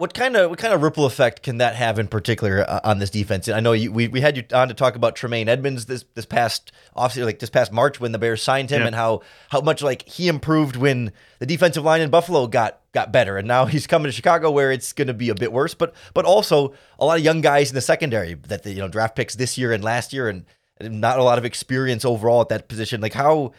What 0.00 0.14
kind 0.14 0.34
of 0.34 0.48
what 0.48 0.58
kind 0.58 0.72
of 0.72 0.80
ripple 0.80 1.04
effect 1.04 1.42
can 1.42 1.58
that 1.58 1.74
have 1.74 1.98
in 1.98 2.08
particular 2.08 2.64
uh, 2.66 2.80
on 2.84 3.00
this 3.00 3.10
defense? 3.10 3.50
I 3.50 3.60
know 3.60 3.72
you, 3.72 3.92
we, 3.92 4.08
we 4.08 4.22
had 4.22 4.34
you 4.34 4.44
on 4.54 4.68
to 4.68 4.72
talk 4.72 4.96
about 4.96 5.14
Tremaine 5.14 5.46
Edmunds 5.46 5.84
this 5.84 6.06
this 6.14 6.24
past 6.24 6.72
offseason, 6.96 7.26
like 7.26 7.38
this 7.38 7.50
past 7.50 7.70
March 7.70 8.00
when 8.00 8.12
the 8.12 8.18
Bears 8.18 8.42
signed 8.42 8.70
him, 8.70 8.80
yeah. 8.80 8.86
and 8.86 8.96
how 8.96 9.20
how 9.50 9.60
much 9.60 9.82
like 9.82 10.08
he 10.08 10.28
improved 10.28 10.74
when 10.74 11.12
the 11.38 11.44
defensive 11.44 11.84
line 11.84 12.00
in 12.00 12.08
Buffalo 12.08 12.46
got 12.46 12.80
got 12.94 13.12
better, 13.12 13.36
and 13.36 13.46
now 13.46 13.66
he's 13.66 13.86
coming 13.86 14.06
to 14.06 14.12
Chicago 14.12 14.50
where 14.50 14.72
it's 14.72 14.94
going 14.94 15.08
to 15.08 15.12
be 15.12 15.28
a 15.28 15.34
bit 15.34 15.52
worse. 15.52 15.74
But 15.74 15.94
but 16.14 16.24
also 16.24 16.72
a 16.98 17.04
lot 17.04 17.18
of 17.18 17.24
young 17.26 17.42
guys 17.42 17.68
in 17.68 17.74
the 17.74 17.82
secondary 17.82 18.32
that 18.32 18.62
the 18.62 18.72
you 18.72 18.78
know 18.78 18.88
draft 18.88 19.14
picks 19.14 19.34
this 19.34 19.58
year 19.58 19.70
and 19.70 19.84
last 19.84 20.14
year, 20.14 20.30
and 20.30 20.46
not 20.80 21.18
a 21.18 21.22
lot 21.22 21.36
of 21.36 21.44
experience 21.44 22.06
overall 22.06 22.40
at 22.40 22.48
that 22.48 22.68
position. 22.68 23.02
Like 23.02 23.12
how 23.12 23.52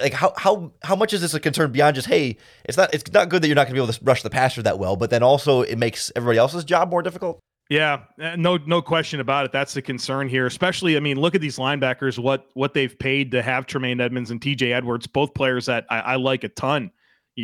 like 0.00 0.12
how 0.12 0.32
how 0.36 0.72
how 0.82 0.96
much 0.96 1.12
is 1.12 1.20
this 1.20 1.34
a 1.34 1.40
concern 1.40 1.72
beyond 1.72 1.94
just 1.94 2.08
hey, 2.08 2.36
it's 2.64 2.76
not 2.76 2.92
it's 2.94 3.10
not 3.12 3.28
good 3.28 3.42
that 3.42 3.48
you're 3.48 3.54
not 3.54 3.66
going 3.66 3.74
to 3.74 3.80
be 3.80 3.82
able 3.82 3.92
to 3.92 4.04
rush 4.04 4.22
the 4.22 4.30
passer 4.30 4.62
that 4.62 4.78
well, 4.78 4.96
but 4.96 5.10
then 5.10 5.22
also 5.22 5.62
it 5.62 5.76
makes 5.76 6.12
everybody 6.16 6.38
else's 6.38 6.64
job 6.64 6.90
more 6.90 7.02
difficult. 7.02 7.40
Yeah, 7.70 8.00
eh, 8.20 8.36
no 8.36 8.58
no 8.58 8.82
question 8.82 9.20
about 9.20 9.46
it. 9.46 9.52
That's 9.52 9.74
the 9.74 9.82
concern 9.82 10.28
here. 10.28 10.46
Especially, 10.46 10.96
I 10.96 11.00
mean, 11.00 11.18
look 11.18 11.34
at 11.34 11.40
these 11.40 11.56
linebackers. 11.56 12.18
What 12.18 12.46
what 12.54 12.74
they've 12.74 12.96
paid 12.98 13.30
to 13.32 13.42
have 13.42 13.66
Tremaine 13.66 14.00
Edmunds 14.00 14.30
and 14.30 14.40
T.J. 14.40 14.72
Edwards, 14.72 15.06
both 15.06 15.32
players 15.34 15.66
that 15.66 15.86
I, 15.90 16.00
I 16.00 16.16
like 16.16 16.44
a 16.44 16.48
ton. 16.48 16.90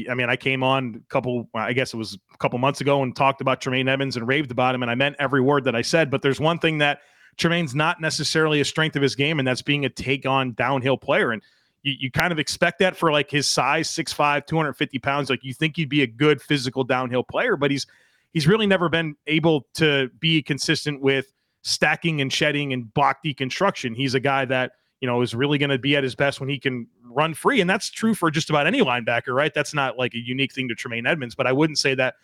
I 0.08 0.14
mean, 0.14 0.28
I 0.28 0.36
came 0.36 0.62
on 0.62 1.02
a 1.04 1.12
couple, 1.12 1.48
I 1.52 1.72
guess 1.72 1.92
it 1.92 1.96
was 1.96 2.16
a 2.32 2.38
couple 2.38 2.60
months 2.60 2.80
ago 2.80 3.02
and 3.02 3.14
talked 3.14 3.40
about 3.40 3.60
Tremaine 3.60 3.88
Edmunds 3.88 4.16
and 4.16 4.26
raved 4.28 4.52
about 4.52 4.72
him, 4.72 4.82
and 4.82 4.90
I 4.90 4.94
meant 4.94 5.16
every 5.18 5.40
word 5.40 5.64
that 5.64 5.74
I 5.74 5.82
said. 5.82 6.12
But 6.12 6.22
there's 6.22 6.38
one 6.38 6.60
thing 6.60 6.78
that 6.78 7.00
Tremaine's 7.38 7.74
not 7.74 8.00
necessarily 8.00 8.60
a 8.60 8.64
strength 8.64 8.94
of 8.94 9.02
his 9.02 9.16
game, 9.16 9.40
and 9.40 9.48
that's 9.48 9.62
being 9.62 9.84
a 9.84 9.88
take 9.88 10.26
on 10.26 10.52
downhill 10.52 10.96
player. 10.96 11.32
And 11.32 11.42
you, 11.82 11.94
you 11.98 12.10
kind 12.10 12.32
of 12.32 12.38
expect 12.38 12.78
that 12.80 12.96
for 12.96 13.12
like 13.12 13.30
his 13.30 13.48
size, 13.48 13.88
6'5, 13.90 14.46
250 14.46 14.98
pounds. 14.98 15.30
Like 15.30 15.44
you 15.44 15.54
think 15.54 15.76
he'd 15.76 15.88
be 15.88 16.02
a 16.02 16.06
good 16.06 16.40
physical 16.40 16.84
downhill 16.84 17.22
player, 17.22 17.56
but 17.56 17.70
he's 17.70 17.86
he's 18.32 18.46
really 18.46 18.66
never 18.66 18.88
been 18.88 19.16
able 19.26 19.66
to 19.74 20.10
be 20.20 20.42
consistent 20.42 21.00
with 21.00 21.32
stacking 21.62 22.20
and 22.20 22.32
shedding 22.32 22.72
and 22.72 22.92
block 22.94 23.18
deconstruction. 23.24 23.94
He's 23.94 24.14
a 24.14 24.20
guy 24.20 24.44
that, 24.46 24.72
you 25.00 25.08
know, 25.08 25.20
is 25.20 25.34
really 25.34 25.58
going 25.58 25.70
to 25.70 25.78
be 25.78 25.96
at 25.96 26.04
his 26.04 26.14
best 26.14 26.40
when 26.40 26.48
he 26.48 26.58
can 26.58 26.86
run 27.04 27.34
free. 27.34 27.60
And 27.60 27.68
that's 27.68 27.90
true 27.90 28.14
for 28.14 28.30
just 28.30 28.50
about 28.50 28.66
any 28.66 28.80
linebacker, 28.80 29.34
right? 29.34 29.52
That's 29.52 29.74
not 29.74 29.98
like 29.98 30.14
a 30.14 30.18
unique 30.18 30.52
thing 30.52 30.68
to 30.68 30.74
Tremaine 30.74 31.06
Edmunds 31.06 31.34
but 31.34 31.46
I 31.46 31.52
wouldn't 31.52 31.78
say 31.78 31.94
that 31.96 32.14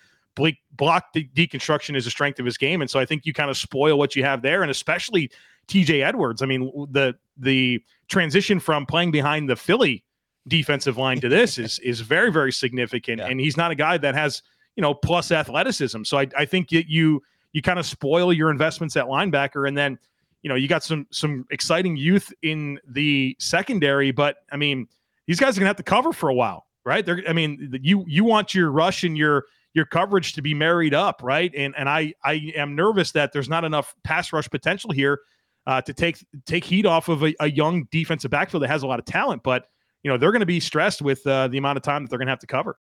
block 0.76 1.12
de- 1.12 1.28
deconstruction 1.34 1.96
is 1.96 2.06
a 2.06 2.10
strength 2.10 2.38
of 2.38 2.44
his 2.44 2.58
game. 2.58 2.82
And 2.82 2.90
so 2.90 3.00
I 3.00 3.06
think 3.06 3.24
you 3.24 3.32
kind 3.32 3.50
of 3.50 3.56
spoil 3.56 3.98
what 3.98 4.14
you 4.14 4.22
have 4.22 4.42
there. 4.42 4.62
And 4.62 4.70
especially 4.70 5.30
TJ 5.68 6.04
Edwards. 6.04 6.42
I 6.42 6.46
mean, 6.46 6.70
the 6.90 7.14
the 7.36 7.82
transition 8.08 8.60
from 8.60 8.86
playing 8.86 9.10
behind 9.10 9.48
the 9.48 9.56
Philly 9.56 10.04
defensive 10.48 10.96
line 10.96 11.20
to 11.20 11.28
this 11.28 11.58
is 11.58 11.78
is 11.80 12.00
very 12.00 12.30
very 12.30 12.52
significant, 12.52 13.20
yeah. 13.20 13.26
and 13.26 13.40
he's 13.40 13.56
not 13.56 13.70
a 13.70 13.74
guy 13.74 13.98
that 13.98 14.14
has 14.14 14.42
you 14.76 14.82
know 14.82 14.94
plus 14.94 15.32
athleticism. 15.32 16.04
So 16.04 16.18
I, 16.18 16.28
I 16.36 16.44
think 16.44 16.68
that 16.70 16.88
you 16.88 17.22
you 17.52 17.62
kind 17.62 17.78
of 17.78 17.86
spoil 17.86 18.32
your 18.32 18.50
investments 18.50 18.96
at 18.96 19.06
linebacker, 19.06 19.66
and 19.66 19.76
then 19.76 19.98
you 20.42 20.48
know 20.48 20.54
you 20.54 20.68
got 20.68 20.84
some 20.84 21.06
some 21.10 21.46
exciting 21.50 21.96
youth 21.96 22.32
in 22.42 22.78
the 22.86 23.36
secondary, 23.38 24.12
but 24.12 24.38
I 24.52 24.56
mean 24.56 24.88
these 25.26 25.40
guys 25.40 25.56
are 25.56 25.60
gonna 25.60 25.68
have 25.68 25.76
to 25.76 25.82
cover 25.82 26.12
for 26.12 26.28
a 26.28 26.34
while, 26.34 26.66
right? 26.84 27.04
They're 27.04 27.22
I 27.28 27.32
mean 27.32 27.78
you 27.82 28.04
you 28.06 28.24
want 28.24 28.54
your 28.54 28.70
rush 28.70 29.04
and 29.04 29.16
your 29.16 29.46
your 29.74 29.84
coverage 29.84 30.32
to 30.34 30.42
be 30.42 30.54
married 30.54 30.94
up, 30.94 31.20
right? 31.22 31.52
And 31.54 31.74
and 31.76 31.88
I 31.88 32.14
I 32.24 32.52
am 32.54 32.74
nervous 32.74 33.12
that 33.12 33.32
there's 33.32 33.48
not 33.48 33.64
enough 33.64 33.94
pass 34.04 34.32
rush 34.32 34.48
potential 34.48 34.90
here 34.90 35.20
uh, 35.66 35.80
to 35.82 35.92
take 35.92 36.24
take 36.46 36.64
heat 36.64 36.86
off 36.86 37.08
of 37.08 37.22
a, 37.22 37.34
a, 37.40 37.50
young 37.50 37.88
defensive 37.90 38.30
backfield 38.30 38.62
that 38.62 38.68
has 38.68 38.82
a 38.82 38.86
lot 38.86 38.98
of 38.98 39.04
talent. 39.04 39.42
But 39.42 39.66
you 40.02 40.10
know 40.10 40.18
they're 40.18 40.32
going 40.32 40.40
to 40.40 40.46
be 40.46 40.60
stressed 40.60 41.02
with 41.02 41.26
uh, 41.26 41.48
the 41.48 41.58
amount 41.58 41.76
of 41.76 41.82
time 41.82 42.04
that 42.04 42.10
they're 42.10 42.18
going 42.18 42.28
to 42.28 42.32
have 42.32 42.40
to 42.40 42.46
cover. 42.46 42.78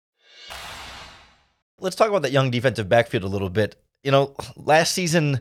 Let's 1.78 1.96
talk 1.96 2.08
about 2.08 2.22
that 2.22 2.32
young 2.32 2.50
defensive 2.50 2.88
backfield 2.88 3.24
a 3.24 3.28
little 3.28 3.50
bit. 3.50 3.76
You 4.02 4.10
know, 4.10 4.34
last 4.56 4.92
season. 4.92 5.40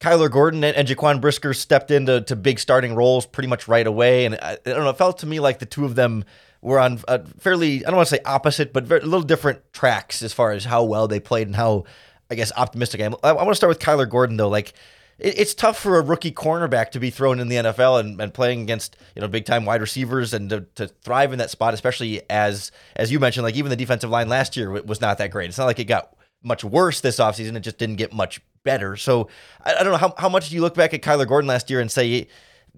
Kyler 0.00 0.30
Gordon 0.30 0.62
and, 0.62 0.86
Jaquan 0.86 1.20
Brisker 1.20 1.52
stepped 1.52 1.90
into 1.90 2.20
to 2.20 2.36
big 2.36 2.60
starting 2.60 2.94
roles 2.94 3.26
pretty 3.26 3.48
much 3.48 3.66
right 3.66 3.84
away, 3.84 4.26
and 4.26 4.36
I, 4.36 4.52
I 4.52 4.58
don't 4.62 4.84
know. 4.84 4.90
It 4.90 4.96
felt 4.96 5.18
to 5.18 5.26
me 5.26 5.40
like 5.40 5.58
the 5.58 5.66
two 5.66 5.84
of 5.84 5.96
them 5.96 6.24
were 6.60 6.78
on 6.78 7.00
a 7.08 7.26
fairly 7.40 7.84
I 7.84 7.90
don't 7.90 7.96
want 7.96 8.08
to 8.08 8.14
say 8.14 8.22
opposite, 8.24 8.72
but 8.72 8.84
very, 8.84 9.00
a 9.00 9.04
little 9.04 9.22
different 9.22 9.60
tracks 9.72 10.22
as 10.22 10.32
far 10.32 10.52
as 10.52 10.64
how 10.64 10.84
well 10.84 11.08
they 11.08 11.18
played 11.18 11.48
and 11.48 11.56
how 11.56 11.84
I 12.30 12.36
guess 12.36 12.52
optimistic 12.56 13.00
I 13.00 13.04
am. 13.04 13.14
I, 13.24 13.30
I 13.30 13.32
want 13.32 13.50
to 13.50 13.54
start 13.56 13.70
with 13.70 13.80
Kyler 13.80 14.08
Gordon 14.08 14.36
though. 14.36 14.48
Like 14.48 14.72
it's 15.18 15.54
tough 15.54 15.78
for 15.78 15.98
a 15.98 16.02
rookie 16.02 16.30
cornerback 16.30 16.90
to 16.92 17.00
be 17.00 17.10
thrown 17.10 17.40
in 17.40 17.48
the 17.48 17.56
NFL 17.56 18.00
and, 18.00 18.20
and 18.20 18.32
playing 18.32 18.62
against 18.62 18.96
you 19.16 19.22
know 19.22 19.28
big 19.28 19.44
time 19.44 19.64
wide 19.64 19.80
receivers 19.80 20.32
and 20.32 20.48
to, 20.50 20.60
to 20.76 20.88
thrive 20.88 21.32
in 21.32 21.38
that 21.38 21.50
spot, 21.50 21.74
especially 21.74 22.22
as 22.30 22.70
as 22.96 23.10
you 23.10 23.18
mentioned, 23.18 23.44
like 23.44 23.56
even 23.56 23.70
the 23.70 23.76
defensive 23.76 24.10
line 24.10 24.28
last 24.28 24.56
year 24.56 24.70
was 24.70 25.00
not 25.00 25.18
that 25.18 25.30
great. 25.30 25.48
It's 25.48 25.58
not 25.58 25.66
like 25.66 25.78
it 25.78 25.84
got 25.84 26.14
much 26.42 26.62
worse 26.64 27.00
this 27.00 27.18
offseason. 27.18 27.56
It 27.56 27.60
just 27.60 27.78
didn't 27.78 27.96
get 27.96 28.12
much 28.12 28.40
better. 28.62 28.96
So 28.96 29.28
I, 29.64 29.74
I 29.74 29.82
don't 29.82 29.92
know 29.92 29.98
how, 29.98 30.14
how 30.18 30.28
much 30.28 30.48
do 30.48 30.54
you 30.54 30.60
look 30.60 30.74
back 30.74 30.94
at 30.94 31.02
Kyler 31.02 31.26
Gordon 31.26 31.48
last 31.48 31.68
year 31.70 31.80
and 31.80 31.90
say 31.90 32.28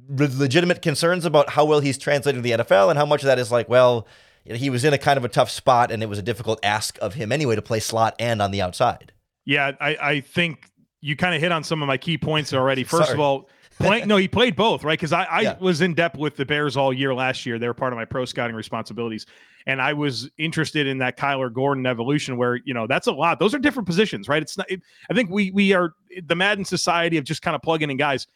legitimate 0.08 0.82
concerns 0.82 1.24
about 1.24 1.50
how 1.50 1.64
well 1.64 1.80
he's 1.80 1.98
translating 1.98 2.42
to 2.42 2.48
the 2.48 2.64
NFL 2.64 2.90
and 2.90 2.98
how 2.98 3.04
much 3.04 3.22
of 3.22 3.26
that 3.26 3.38
is 3.38 3.52
like, 3.52 3.68
well, 3.68 4.06
he 4.44 4.70
was 4.70 4.84
in 4.84 4.94
a 4.94 4.98
kind 4.98 5.18
of 5.18 5.24
a 5.24 5.28
tough 5.28 5.50
spot 5.50 5.90
and 5.90 6.02
it 6.02 6.08
was 6.08 6.18
a 6.18 6.22
difficult 6.22 6.58
ask 6.62 6.98
of 7.02 7.14
him 7.14 7.32
anyway 7.32 7.54
to 7.54 7.62
play 7.62 7.80
slot 7.80 8.14
and 8.18 8.40
on 8.40 8.50
the 8.50 8.62
outside. 8.62 9.12
Yeah, 9.44 9.72
I, 9.80 9.96
I 10.00 10.20
think 10.20 10.70
you 11.00 11.16
kind 11.16 11.34
of 11.34 11.40
hit 11.40 11.52
on 11.52 11.64
some 11.64 11.82
of 11.82 11.86
my 11.86 11.96
key 11.96 12.18
points 12.18 12.52
already. 12.52 12.84
First 12.84 13.06
Sorry. 13.06 13.14
of 13.14 13.20
all, 13.20 13.48
playing 13.78 14.06
no, 14.08 14.16
he 14.16 14.28
played 14.28 14.56
both, 14.56 14.84
right? 14.84 14.98
Because 14.98 15.12
I, 15.12 15.24
I 15.24 15.40
Yeah. 15.42 15.58
was 15.58 15.80
in 15.80 15.94
depth 15.94 16.16
with 16.18 16.36
the 16.36 16.44
Bears 16.44 16.76
all 16.76 16.92
year 16.92 17.14
last 17.14 17.46
year. 17.46 17.58
They 17.58 17.66
were 17.66 17.74
part 17.74 17.92
of 17.92 17.96
my 17.96 18.04
pro 18.04 18.24
scouting 18.24 18.54
responsibilities. 18.56 19.26
And 19.66 19.80
I 19.80 19.92
was 19.92 20.28
interested 20.38 20.86
in 20.86 20.98
that 20.98 21.16
Kyler 21.18 21.52
Gordon 21.52 21.86
evolution 21.86 22.36
where, 22.36 22.56
you 22.64 22.74
know, 22.74 22.86
that's 22.86 23.06
a 23.06 23.12
lot. 23.12 23.38
Those 23.38 23.54
are 23.54 23.58
different 23.58 23.86
positions, 23.86 24.28
right? 24.28 24.42
It's 24.42 24.56
not, 24.56 24.70
it, 24.70 24.80
I 25.10 25.14
think 25.14 25.30
we, 25.30 25.50
we 25.50 25.72
are 25.72 25.92
the 26.24 26.34
Madden 26.36 26.64
society 26.64 27.16
of 27.18 27.24
just 27.24 27.42
kind 27.42 27.54
of 27.54 27.62
plugging 27.62 27.90
in 27.90 27.96
guys 27.96 28.26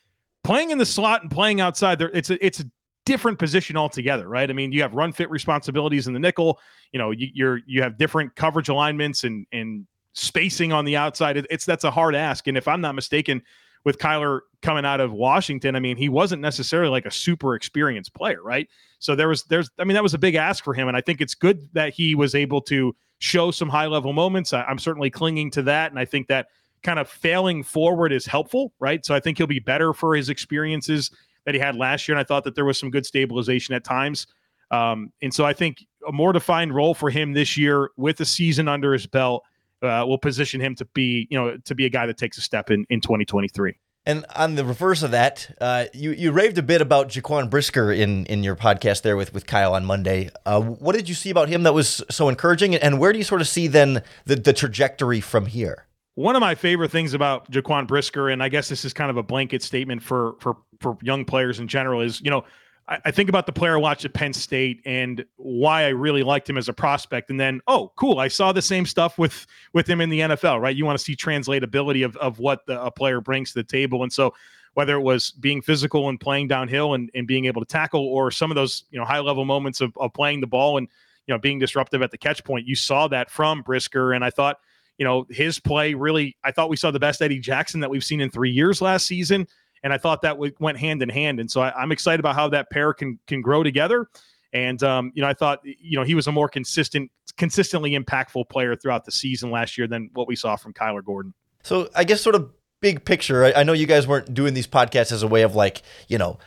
playing 0.42 0.70
in 0.70 0.76
the 0.76 0.84
slot 0.86 1.22
and 1.22 1.30
playing 1.30 1.60
outside 1.62 1.98
there. 1.98 2.10
It's 2.12 2.28
a, 2.28 2.44
it's 2.44 2.60
a 2.60 2.64
different 3.06 3.38
position 3.38 3.76
altogether, 3.78 4.28
right? 4.28 4.48
I 4.48 4.52
mean, 4.52 4.72
you 4.72 4.82
have 4.82 4.94
run 4.94 5.12
fit 5.12 5.30
responsibilities 5.30 6.06
in 6.06 6.12
the 6.12 6.18
nickel, 6.20 6.60
you 6.92 6.98
know, 6.98 7.10
you, 7.10 7.28
you're, 7.32 7.60
you 7.66 7.80
have 7.82 7.96
different 7.96 8.36
coverage 8.36 8.68
alignments 8.68 9.24
and, 9.24 9.46
and 9.52 9.86
spacing 10.14 10.72
on 10.72 10.84
the 10.84 10.96
outside. 10.96 11.36
It, 11.36 11.46
it's, 11.50 11.66
that's 11.66 11.84
a 11.84 11.90
hard 11.90 12.14
ask. 12.14 12.46
And 12.46 12.56
if 12.56 12.66
I'm 12.66 12.80
not 12.80 12.94
mistaken, 12.94 13.42
with 13.84 13.98
Kyler 13.98 14.40
coming 14.62 14.84
out 14.84 15.00
of 15.00 15.12
Washington, 15.12 15.76
I 15.76 15.80
mean, 15.80 15.96
he 15.96 16.08
wasn't 16.08 16.40
necessarily 16.40 16.90
like 16.90 17.06
a 17.06 17.10
super 17.10 17.54
experienced 17.54 18.14
player, 18.14 18.42
right? 18.42 18.68
So 18.98 19.14
there 19.14 19.28
was, 19.28 19.44
there's, 19.44 19.70
I 19.78 19.84
mean, 19.84 19.94
that 19.94 20.02
was 20.02 20.14
a 20.14 20.18
big 20.18 20.34
ask 20.34 20.64
for 20.64 20.72
him, 20.72 20.88
and 20.88 20.96
I 20.96 21.02
think 21.02 21.20
it's 21.20 21.34
good 21.34 21.68
that 21.74 21.92
he 21.92 22.14
was 22.14 22.34
able 22.34 22.62
to 22.62 22.96
show 23.18 23.50
some 23.50 23.68
high 23.68 23.86
level 23.86 24.12
moments. 24.12 24.52
I, 24.52 24.62
I'm 24.62 24.78
certainly 24.78 25.10
clinging 25.10 25.50
to 25.52 25.62
that, 25.62 25.90
and 25.90 25.98
I 25.98 26.06
think 26.06 26.28
that 26.28 26.46
kind 26.82 26.98
of 26.98 27.08
failing 27.08 27.62
forward 27.62 28.12
is 28.12 28.24
helpful, 28.26 28.72
right? 28.78 29.04
So 29.04 29.14
I 29.14 29.20
think 29.20 29.36
he'll 29.36 29.46
be 29.46 29.58
better 29.58 29.92
for 29.92 30.16
his 30.16 30.30
experiences 30.30 31.10
that 31.44 31.54
he 31.54 31.60
had 31.60 31.76
last 31.76 32.08
year, 32.08 32.16
and 32.16 32.20
I 32.20 32.24
thought 32.24 32.44
that 32.44 32.54
there 32.54 32.64
was 32.64 32.78
some 32.78 32.90
good 32.90 33.04
stabilization 33.04 33.74
at 33.74 33.84
times. 33.84 34.26
Um, 34.70 35.12
and 35.20 35.32
so 35.32 35.44
I 35.44 35.52
think 35.52 35.84
a 36.08 36.12
more 36.12 36.32
defined 36.32 36.74
role 36.74 36.94
for 36.94 37.10
him 37.10 37.34
this 37.34 37.56
year 37.56 37.90
with 37.98 38.18
a 38.20 38.24
season 38.24 38.66
under 38.66 38.94
his 38.94 39.06
belt 39.06 39.44
uh, 39.84 40.04
will 40.06 40.18
position 40.18 40.60
him 40.60 40.74
to 40.76 40.84
be, 40.86 41.26
you 41.30 41.38
know, 41.38 41.56
to 41.64 41.74
be 41.74 41.86
a 41.86 41.90
guy 41.90 42.06
that 42.06 42.16
takes 42.16 42.38
a 42.38 42.40
step 42.40 42.70
in 42.70 42.86
in 42.90 43.00
2023. 43.00 43.76
And 44.06 44.26
on 44.36 44.54
the 44.54 44.64
reverse 44.66 45.02
of 45.02 45.12
that, 45.12 45.50
uh, 45.60 45.86
you 45.94 46.10
you 46.10 46.30
raved 46.30 46.58
a 46.58 46.62
bit 46.62 46.82
about 46.82 47.08
Jaquan 47.08 47.48
Brisker 47.48 47.90
in 47.90 48.26
in 48.26 48.44
your 48.44 48.54
podcast 48.54 49.02
there 49.02 49.16
with 49.16 49.32
with 49.32 49.46
Kyle 49.46 49.74
on 49.74 49.84
Monday. 49.84 50.30
Uh, 50.44 50.60
what 50.60 50.94
did 50.94 51.08
you 51.08 51.14
see 51.14 51.30
about 51.30 51.48
him 51.48 51.62
that 51.62 51.72
was 51.72 52.02
so 52.10 52.28
encouraging, 52.28 52.74
and 52.74 52.98
where 52.98 53.12
do 53.12 53.18
you 53.18 53.24
sort 53.24 53.40
of 53.40 53.48
see 53.48 53.66
then 53.66 54.02
the 54.26 54.36
the 54.36 54.52
trajectory 54.52 55.20
from 55.20 55.46
here? 55.46 55.86
One 56.16 56.36
of 56.36 56.40
my 56.40 56.54
favorite 56.54 56.90
things 56.90 57.14
about 57.14 57.50
Jaquan 57.50 57.86
Brisker, 57.88 58.28
and 58.28 58.42
I 58.42 58.48
guess 58.48 58.68
this 58.68 58.84
is 58.84 58.92
kind 58.92 59.10
of 59.10 59.16
a 59.16 59.22
blanket 59.22 59.62
statement 59.62 60.02
for 60.02 60.34
for 60.38 60.58
for 60.80 60.98
young 61.00 61.24
players 61.24 61.58
in 61.58 61.66
general, 61.66 62.02
is 62.02 62.20
you 62.20 62.30
know 62.30 62.44
I, 62.88 62.98
I 63.06 63.10
think 63.10 63.28
about 63.28 63.46
the 63.46 63.52
player 63.52 63.74
I 63.74 63.80
watched 63.80 64.04
at 64.04 64.12
Penn 64.12 64.32
State 64.32 64.80
and 64.84 65.24
why 65.36 65.84
I 65.84 65.88
really 65.88 66.22
liked 66.22 66.48
him 66.48 66.58
as 66.58 66.68
a 66.68 66.72
prospect, 66.72 67.30
and 67.30 67.38
then 67.38 67.60
oh 67.66 67.92
cool, 67.96 68.18
I 68.18 68.28
saw 68.28 68.52
the 68.52 68.62
same 68.62 68.86
stuff 68.86 69.18
with 69.18 69.46
with 69.72 69.88
him 69.88 70.00
in 70.00 70.10
the 70.10 70.20
NFL, 70.20 70.60
right? 70.60 70.74
You 70.74 70.84
want 70.84 70.98
to 70.98 71.04
see 71.04 71.16
translatability 71.16 72.04
of 72.04 72.16
of 72.16 72.38
what 72.38 72.66
the, 72.66 72.80
a 72.82 72.90
player 72.90 73.20
brings 73.20 73.52
to 73.52 73.54
the 73.54 73.64
table, 73.64 74.02
and 74.02 74.12
so 74.12 74.34
whether 74.74 74.96
it 74.96 75.02
was 75.02 75.30
being 75.32 75.62
physical 75.62 76.08
and 76.08 76.18
playing 76.18 76.48
downhill 76.48 76.94
and, 76.94 77.08
and 77.14 77.26
being 77.26 77.44
able 77.44 77.60
to 77.60 77.66
tackle, 77.66 78.04
or 78.06 78.30
some 78.30 78.50
of 78.50 78.54
those 78.54 78.84
you 78.90 78.98
know 78.98 79.04
high 79.04 79.20
level 79.20 79.44
moments 79.44 79.80
of, 79.80 79.96
of 79.96 80.12
playing 80.12 80.40
the 80.40 80.46
ball 80.46 80.78
and 80.78 80.88
you 81.26 81.34
know 81.34 81.38
being 81.38 81.58
disruptive 81.58 82.02
at 82.02 82.10
the 82.10 82.18
catch 82.18 82.44
point, 82.44 82.66
you 82.66 82.76
saw 82.76 83.08
that 83.08 83.30
from 83.30 83.62
Brisker, 83.62 84.12
and 84.12 84.24
I 84.24 84.30
thought 84.30 84.58
you 84.98 85.04
know 85.04 85.26
his 85.30 85.58
play 85.58 85.94
really, 85.94 86.36
I 86.44 86.50
thought 86.50 86.68
we 86.68 86.76
saw 86.76 86.90
the 86.90 87.00
best 87.00 87.22
Eddie 87.22 87.40
Jackson 87.40 87.80
that 87.80 87.90
we've 87.90 88.04
seen 88.04 88.20
in 88.20 88.30
three 88.30 88.50
years 88.50 88.82
last 88.82 89.06
season, 89.06 89.46
and 89.84 89.92
I 89.92 89.98
thought 89.98 90.22
that 90.22 90.36
went 90.58 90.78
hand 90.78 91.02
in 91.02 91.08
hand, 91.10 91.38
and 91.38 91.48
so 91.48 91.60
I, 91.60 91.72
I'm 91.80 91.92
excited 91.92 92.18
about 92.18 92.34
how 92.34 92.48
that 92.48 92.70
pair 92.70 92.92
can 92.92 93.20
can 93.28 93.40
grow 93.42 93.62
together. 93.62 94.08
And 94.52 94.82
um, 94.82 95.12
you 95.14 95.22
know, 95.22 95.28
I 95.28 95.34
thought 95.34 95.60
you 95.62 95.96
know 95.96 96.04
he 96.04 96.14
was 96.16 96.26
a 96.26 96.32
more 96.32 96.48
consistent, 96.48 97.10
consistently 97.36 97.92
impactful 97.92 98.48
player 98.48 98.74
throughout 98.74 99.04
the 99.04 99.12
season 99.12 99.50
last 99.50 99.78
year 99.78 99.86
than 99.86 100.10
what 100.14 100.26
we 100.26 100.34
saw 100.34 100.56
from 100.56 100.72
Kyler 100.72 101.04
Gordon. 101.04 101.34
So 101.62 101.88
I 101.94 102.04
guess 102.04 102.20
sort 102.20 102.34
of 102.34 102.50
big 102.80 103.04
picture. 103.04 103.44
I, 103.44 103.52
I 103.60 103.62
know 103.62 103.74
you 103.74 103.86
guys 103.86 104.06
weren't 104.08 104.32
doing 104.32 104.54
these 104.54 104.66
podcasts 104.66 105.12
as 105.12 105.22
a 105.22 105.28
way 105.28 105.42
of 105.42 105.54
like 105.54 105.82
you 106.08 106.18
know 106.18 106.38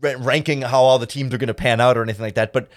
ra- 0.00 0.14
ranking 0.18 0.60
how 0.62 0.82
all 0.82 0.98
the 0.98 1.06
teams 1.06 1.32
are 1.32 1.38
going 1.38 1.48
to 1.48 1.54
pan 1.54 1.80
out 1.80 1.96
or 1.96 2.02
anything 2.02 2.22
like 2.22 2.34
that, 2.36 2.52
but. 2.52 2.68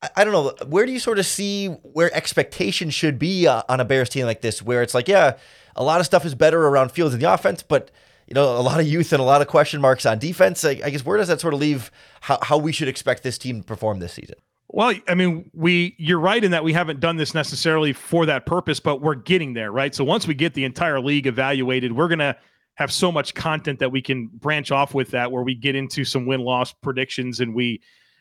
I- 0.00 0.10
I 0.14 0.22
don't 0.22 0.32
know. 0.32 0.54
Where 0.68 0.86
do 0.86 0.92
you 0.92 1.00
sort 1.00 1.18
of 1.18 1.26
see 1.26 1.66
where 1.66 2.14
expectations 2.14 2.94
should 2.94 3.18
be 3.18 3.48
uh, 3.48 3.64
on 3.68 3.80
a 3.80 3.84
Bears 3.84 4.08
team 4.08 4.26
like 4.26 4.42
this, 4.42 4.62
where 4.62 4.80
it's 4.80 4.94
like, 4.94 5.08
yeah, 5.08 5.38
a 5.74 5.82
lot 5.82 5.98
of 5.98 6.06
stuff 6.06 6.24
is 6.24 6.36
better 6.36 6.68
around 6.68 6.92
fields 6.92 7.14
in 7.14 7.20
the 7.20 7.32
offense, 7.34 7.64
but 7.64 7.90
you 8.28 8.34
know, 8.34 8.58
a 8.58 8.60
lot 8.60 8.78
of 8.78 8.86
youth 8.86 9.12
and 9.14 9.20
a 9.20 9.24
lot 9.24 9.40
of 9.40 9.48
question 9.48 9.80
marks 9.80 10.04
on 10.04 10.18
defense. 10.18 10.62
I, 10.62 10.80
I 10.84 10.90
guess 10.90 11.04
where 11.04 11.16
does 11.16 11.28
that 11.28 11.40
sort 11.40 11.54
of 11.54 11.60
leave 11.60 11.90
how, 12.20 12.38
how 12.42 12.58
we 12.58 12.72
should 12.72 12.88
expect 12.88 13.22
this 13.22 13.38
team 13.38 13.62
to 13.62 13.66
perform 13.66 14.00
this 14.00 14.12
season? 14.12 14.36
Well, 14.68 14.94
I 15.08 15.14
mean, 15.14 15.50
we 15.54 15.94
you're 15.96 16.20
right 16.20 16.44
in 16.44 16.50
that 16.50 16.62
we 16.62 16.74
haven't 16.74 17.00
done 17.00 17.16
this 17.16 17.34
necessarily 17.34 17.94
for 17.94 18.26
that 18.26 18.44
purpose, 18.44 18.80
but 18.80 19.00
we're 19.00 19.14
getting 19.14 19.54
there, 19.54 19.72
right? 19.72 19.94
So 19.94 20.04
once 20.04 20.26
we 20.26 20.34
get 20.34 20.52
the 20.52 20.64
entire 20.64 21.00
league 21.00 21.26
evaluated, 21.26 21.90
we're 21.90 22.08
gonna 22.08 22.36
have 22.74 22.92
so 22.92 23.10
much 23.10 23.34
content 23.34 23.78
that 23.78 23.90
we 23.90 24.02
can 24.02 24.26
branch 24.26 24.70
off 24.70 24.92
with 24.92 25.10
that, 25.12 25.32
where 25.32 25.42
we 25.42 25.54
get 25.54 25.74
into 25.74 26.04
some 26.04 26.26
win 26.26 26.40
loss 26.40 26.74
predictions, 26.74 27.40
and 27.40 27.54
we 27.54 27.80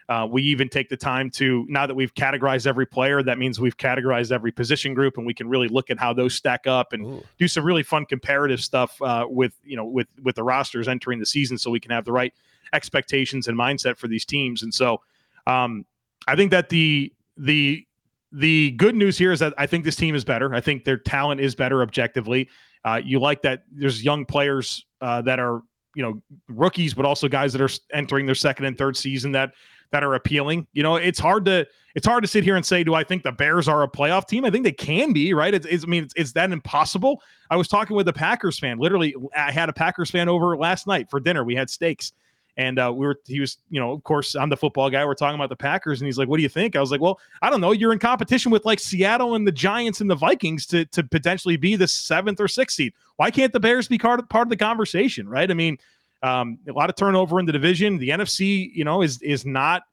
uh, 0.09 0.27
we 0.29 0.41
even 0.43 0.69
take 0.69 0.89
the 0.89 0.97
time 0.97 1.29
to 1.29 1.65
now 1.67 1.85
that 1.85 1.93
we've 1.93 2.13
categorized 2.13 2.65
every 2.65 2.85
player, 2.85 3.21
that 3.23 3.37
means 3.37 3.59
we've 3.59 3.77
categorized 3.77 4.31
every 4.31 4.51
position 4.51 4.93
group, 4.93 5.17
and 5.17 5.25
we 5.25 5.33
can 5.33 5.49
really 5.49 5.67
look 5.67 5.89
at 5.89 5.99
how 5.99 6.13
those 6.13 6.33
stack 6.33 6.65
up 6.65 6.93
and 6.93 7.05
Ooh. 7.05 7.23
do 7.37 7.47
some 7.47 7.63
really 7.63 7.83
fun 7.83 8.05
comparative 8.05 8.61
stuff 8.61 9.01
uh, 9.01 9.25
with 9.27 9.53
you 9.63 9.75
know 9.75 9.85
with 9.85 10.07
with 10.23 10.35
the 10.35 10.43
rosters 10.43 10.87
entering 10.87 11.19
the 11.19 11.25
season, 11.25 11.57
so 11.57 11.69
we 11.69 11.79
can 11.79 11.91
have 11.91 12.05
the 12.05 12.11
right 12.11 12.33
expectations 12.73 13.47
and 13.47 13.57
mindset 13.57 13.97
for 13.97 14.07
these 14.07 14.25
teams, 14.25 14.63
and 14.63 14.73
so. 14.73 15.01
Um, 15.45 15.85
I 16.27 16.35
think 16.35 16.51
that 16.51 16.69
the 16.69 17.13
the 17.37 17.85
the 18.31 18.71
good 18.71 18.95
news 18.95 19.17
here 19.17 19.31
is 19.31 19.39
that 19.39 19.53
I 19.57 19.65
think 19.65 19.85
this 19.85 19.95
team 19.95 20.13
is 20.13 20.25
better. 20.25 20.53
I 20.53 20.59
think 20.59 20.83
their 20.83 20.97
talent 20.97 21.39
is 21.39 21.55
better 21.55 21.81
objectively. 21.81 22.49
Uh, 22.83 23.01
you 23.03 23.19
like 23.19 23.41
that 23.43 23.63
there's 23.71 24.03
young 24.03 24.25
players 24.25 24.85
uh, 25.01 25.21
that 25.23 25.39
are 25.39 25.61
you 25.95 26.03
know 26.03 26.21
rookies, 26.47 26.93
but 26.93 27.05
also 27.05 27.27
guys 27.27 27.53
that 27.53 27.61
are 27.61 27.69
entering 27.93 28.25
their 28.25 28.35
second 28.35 28.65
and 28.65 28.77
third 28.77 28.97
season 28.97 29.31
that 29.31 29.53
that 29.91 30.03
are 30.03 30.15
appealing. 30.15 30.67
You 30.73 30.83
know, 30.83 30.95
it's 30.95 31.19
hard 31.19 31.45
to 31.45 31.67
it's 31.95 32.05
hard 32.05 32.23
to 32.23 32.27
sit 32.27 32.43
here 32.43 32.55
and 32.55 32.65
say, 32.65 32.83
do 32.83 32.93
I 32.93 33.03
think 33.03 33.23
the 33.23 33.31
Bears 33.31 33.67
are 33.67 33.83
a 33.83 33.87
playoff 33.87 34.27
team? 34.27 34.45
I 34.45 34.51
think 34.51 34.63
they 34.63 34.71
can 34.71 35.13
be, 35.13 35.33
right? 35.33 35.53
It's, 35.53 35.65
it's 35.65 35.83
I 35.83 35.87
mean, 35.87 36.03
it's, 36.03 36.13
it's 36.15 36.31
that 36.33 36.51
impossible. 36.51 37.21
I 37.49 37.55
was 37.55 37.67
talking 37.67 37.95
with 37.95 38.07
a 38.07 38.13
Packers 38.13 38.59
fan. 38.59 38.77
Literally, 38.77 39.15
I 39.35 39.51
had 39.51 39.67
a 39.67 39.73
Packers 39.73 40.11
fan 40.11 40.29
over 40.29 40.55
last 40.55 40.85
night 40.85 41.09
for 41.09 41.19
dinner. 41.19 41.43
We 41.43 41.55
had 41.55 41.69
steaks. 41.69 42.13
And 42.59 42.79
uh, 42.79 42.91
we 42.93 43.05
were, 43.05 43.19
he 43.27 43.39
was, 43.39 43.57
you 43.69 43.79
know, 43.79 43.91
of 43.91 44.03
course, 44.03 44.35
I'm 44.35 44.49
the 44.49 44.57
football 44.57 44.89
guy. 44.89 45.05
We're 45.05 45.13
talking 45.13 45.35
about 45.35 45.49
the 45.49 45.55
Packers, 45.55 46.01
and 46.01 46.07
he's 46.07 46.17
like, 46.17 46.27
"What 46.27 46.37
do 46.37 46.43
you 46.43 46.49
think?" 46.49 46.75
I 46.75 46.79
was 46.79 46.89
like, 46.89 46.99
"Well, 46.99 47.19
I 47.43 47.51
don't 47.51 47.61
know. 47.61 47.71
You're 47.71 47.93
in 47.93 47.99
competition 47.99 48.51
with 48.51 48.65
like 48.65 48.79
Seattle 48.79 49.35
and 49.35 49.45
the 49.45 49.51
Giants 49.51 50.01
and 50.01 50.09
the 50.09 50.15
Vikings 50.15 50.65
to 50.67 50.83
to 50.85 51.03
potentially 51.03 51.55
be 51.55 51.75
the 51.75 51.87
seventh 51.87 52.41
or 52.41 52.47
sixth 52.47 52.77
seed. 52.77 52.93
Why 53.17 53.29
can't 53.29 53.53
the 53.53 53.59
Bears 53.59 53.87
be 53.87 53.99
part 53.99 54.19
of, 54.19 54.27
part 54.27 54.47
of 54.47 54.49
the 54.49 54.57
conversation, 54.57 55.29
right? 55.29 55.51
I 55.51 55.53
mean, 55.53 55.77
um, 56.23 56.59
a 56.67 56.71
lot 56.73 56.89
of 56.89 56.95
turnover 56.95 57.39
in 57.39 57.45
the 57.45 57.51
division. 57.51 57.97
The 57.97 58.09
NFC, 58.09 58.69
you 58.73 58.83
know, 58.83 59.01
is 59.01 59.21
is 59.21 59.45
not 59.45 59.83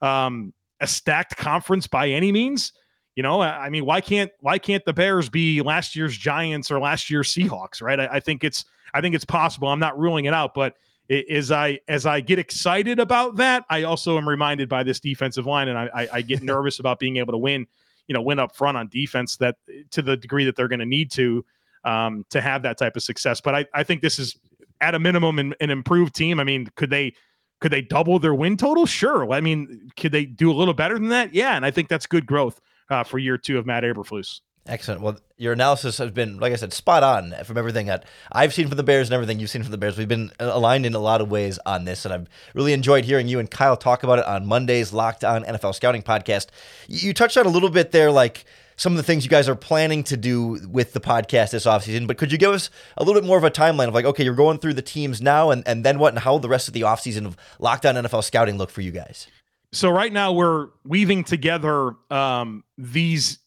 um, 0.00 0.52
a 0.80 0.86
stacked 0.86 1.36
conference 1.36 1.86
by 1.86 2.08
any 2.08 2.32
means. 2.32 2.72
You 3.16 3.22
know, 3.22 3.40
I 3.40 3.66
I 3.66 3.70
mean, 3.70 3.84
why 3.84 4.00
can't 4.00 4.30
why 4.40 4.58
can't 4.58 4.84
the 4.84 4.92
Bears 4.92 5.28
be 5.28 5.60
last 5.62 5.94
year's 5.96 6.16
Giants 6.16 6.70
or 6.70 6.80
last 6.80 7.10
year's 7.10 7.32
Seahawks, 7.32 7.82
right? 7.82 8.00
I, 8.00 8.06
I 8.12 8.20
think 8.20 8.44
it's 8.44 8.64
I 8.94 9.00
think 9.00 9.14
it's 9.14 9.24
possible. 9.24 9.68
I'm 9.68 9.80
not 9.80 9.98
ruling 9.98 10.24
it 10.26 10.34
out, 10.34 10.54
but 10.54 10.76
i- 11.10 11.24
as 11.30 11.50
I 11.52 11.78
as 11.88 12.06
I 12.06 12.20
get 12.20 12.38
excited 12.38 12.98
about 12.98 13.36
that, 13.36 13.64
I 13.68 13.82
also 13.82 14.16
am 14.16 14.28
reminded 14.28 14.68
by 14.68 14.82
this 14.82 14.98
defensive 15.00 15.46
line, 15.46 15.68
and 15.68 15.78
I, 15.78 15.90
I, 15.94 16.08
I 16.14 16.22
get 16.22 16.42
nervous 16.42 16.78
about 16.78 16.98
being 16.98 17.16
able 17.18 17.32
to 17.32 17.38
win, 17.38 17.66
you 18.08 18.14
know, 18.14 18.22
win 18.22 18.38
up 18.38 18.54
front 18.56 18.76
on 18.78 18.88
defense 18.88 19.36
that 19.38 19.56
to 19.90 20.00
the 20.02 20.16
degree 20.16 20.44
that 20.46 20.56
they're 20.56 20.68
going 20.68 20.78
to 20.80 20.86
need 20.86 21.10
to 21.12 21.44
um, 21.84 22.24
to 22.30 22.40
have 22.40 22.62
that 22.62 22.78
type 22.78 22.96
of 22.96 23.02
success. 23.02 23.40
But 23.40 23.54
I, 23.54 23.66
I 23.74 23.82
think 23.82 24.00
this 24.00 24.18
is 24.18 24.36
at 24.82 24.94
a 24.94 24.98
minimum 24.98 25.38
an, 25.38 25.54
an 25.60 25.70
improved 25.70 26.14
team. 26.14 26.38
I 26.38 26.44
mean, 26.44 26.68
could 26.76 26.90
they 26.90 27.14
could 27.60 27.72
they 27.72 27.80
double 27.80 28.18
their 28.18 28.34
win 28.34 28.56
total? 28.56 28.84
Sure. 28.84 29.32
I 29.32 29.40
mean, 29.40 29.90
could 29.96 30.12
they 30.12 30.26
do 30.26 30.50
a 30.50 30.54
little 30.54 30.74
better 30.74 30.98
than 30.98 31.08
that? 31.08 31.32
Yeah, 31.32 31.56
and 31.56 31.64
I 31.64 31.70
think 31.70 31.88
that's 31.88 32.06
good 32.06 32.26
growth 32.26 32.60
uh, 32.90 33.04
for 33.04 33.18
year 33.18 33.38
two 33.38 33.58
of 33.58 33.64
Matt 33.64 33.84
Eberflus. 33.84 34.40
Excellent. 34.66 35.00
Well, 35.00 35.18
your 35.38 35.52
analysis 35.52 35.98
has 35.98 36.12
been, 36.12 36.38
like 36.38 36.52
I 36.52 36.56
said, 36.56 36.72
spot 36.72 37.02
on 37.02 37.34
from 37.44 37.58
everything 37.58 37.86
that 37.86 38.04
I've 38.30 38.54
seen 38.54 38.68
from 38.68 38.76
the 38.76 38.84
Bears 38.84 39.08
and 39.08 39.14
everything 39.14 39.40
you've 39.40 39.50
seen 39.50 39.64
from 39.64 39.72
the 39.72 39.78
Bears. 39.78 39.98
We've 39.98 40.06
been 40.06 40.30
uh, 40.38 40.50
aligned 40.52 40.86
in 40.86 40.94
a 40.94 41.00
lot 41.00 41.20
of 41.20 41.32
ways 41.32 41.58
on 41.66 41.84
this, 41.84 42.04
and 42.04 42.14
I've 42.14 42.28
really 42.54 42.72
enjoyed 42.72 43.04
hearing 43.04 43.26
you 43.26 43.40
and 43.40 43.50
Kyle 43.50 43.76
talk 43.76 44.04
about 44.04 44.20
it 44.20 44.24
on 44.24 44.46
Monday's 44.46 44.92
Locked 44.92 45.24
On 45.24 45.42
NFL 45.42 45.74
Scouting 45.74 46.02
podcast. 46.02 46.46
You 46.86 47.08
you 47.08 47.14
touched 47.14 47.36
on 47.36 47.46
a 47.46 47.48
little 47.48 47.70
bit 47.70 47.90
there, 47.90 48.12
like 48.12 48.44
some 48.82 48.94
of 48.94 48.96
the 48.96 49.04
things 49.04 49.22
you 49.22 49.30
guys 49.30 49.48
are 49.48 49.54
planning 49.54 50.02
to 50.02 50.16
do 50.16 50.58
with 50.68 50.92
the 50.92 50.98
podcast 50.98 51.52
this 51.52 51.66
offseason, 51.66 52.08
but 52.08 52.18
could 52.18 52.32
you 52.32 52.36
give 52.36 52.50
us 52.50 52.68
a 52.96 53.04
little 53.04 53.20
bit 53.20 53.24
more 53.24 53.38
of 53.38 53.44
a 53.44 53.50
timeline 53.50 53.86
of 53.86 53.94
like, 53.94 54.04
okay, 54.04 54.24
you're 54.24 54.34
going 54.34 54.58
through 54.58 54.74
the 54.74 54.82
teams 54.82 55.22
now, 55.22 55.52
and, 55.52 55.62
and 55.68 55.84
then 55.84 56.00
what, 56.00 56.12
and 56.12 56.18
how 56.18 56.36
the 56.38 56.48
rest 56.48 56.66
of 56.66 56.74
the 56.74 56.80
offseason 56.80 57.24
of 57.24 57.36
Locked 57.60 57.86
On 57.86 57.94
NFL 57.94 58.24
Scouting 58.24 58.58
look 58.58 58.70
for 58.70 58.80
you 58.80 58.90
guys? 58.90 59.28
so 59.72 59.88
right 59.88 60.12
now 60.12 60.32
we're 60.32 60.68
weaving 60.84 61.22
together 61.22 61.92
um, 62.10 62.64
these 62.76 63.38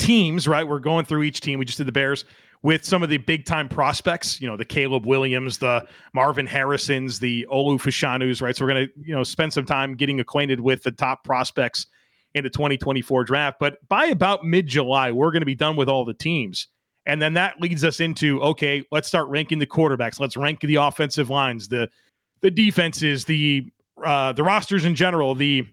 teams 0.00 0.48
right? 0.48 0.66
We're 0.66 0.80
going 0.80 1.04
through 1.04 1.22
each 1.22 1.40
team. 1.40 1.60
We 1.60 1.64
just 1.64 1.78
did 1.78 1.86
the 1.86 1.92
bears 1.92 2.24
with 2.62 2.84
some 2.84 3.04
of 3.04 3.08
the 3.08 3.16
big 3.16 3.46
time 3.46 3.68
prospects 3.68 4.40
you 4.40 4.46
know 4.46 4.54
the 4.54 4.66
caleb 4.66 5.06
williams 5.06 5.56
the 5.56 5.82
marvin 6.12 6.46
harrisons 6.46 7.18
the 7.18 7.46
olu 7.50 7.80
fashanus 7.80 8.42
right? 8.42 8.54
So 8.56 8.64
we're 8.64 8.72
going 8.72 8.86
to 8.86 8.92
you 9.02 9.14
know 9.14 9.22
spend 9.22 9.52
some 9.52 9.64
time 9.64 9.94
getting 9.94 10.20
acquainted 10.20 10.60
with 10.60 10.82
the 10.82 10.90
top 10.90 11.24
prospects 11.24 11.86
in 12.34 12.44
the 12.44 12.50
2024 12.50 13.24
draft 13.24 13.58
but 13.58 13.76
by 13.88 14.06
about 14.06 14.44
mid-july 14.44 15.10
we're 15.10 15.30
going 15.30 15.40
to 15.42 15.46
be 15.46 15.54
done 15.54 15.76
with 15.76 15.88
all 15.88 16.04
the 16.04 16.14
teams 16.14 16.68
And 17.06 17.20
then 17.20 17.34
that 17.34 17.60
leads 17.60 17.82
us 17.82 18.00
into 18.00 18.40
okay, 18.42 18.84
let's 18.92 19.08
start 19.08 19.28
ranking 19.28 19.58
the 19.58 19.66
quarterbacks. 19.66 20.20
Let's 20.20 20.36
rank 20.36 20.60
the 20.60 20.76
offensive 20.76 21.30
lines, 21.30 21.68
the 21.68 21.88
the 22.40 22.50
defenses, 22.50 23.24
the 23.24 23.66
uh, 24.04 24.32
the 24.32 24.42
rosters 24.42 24.84
in 24.84 24.94
general, 24.94 25.34
the 25.34 25.66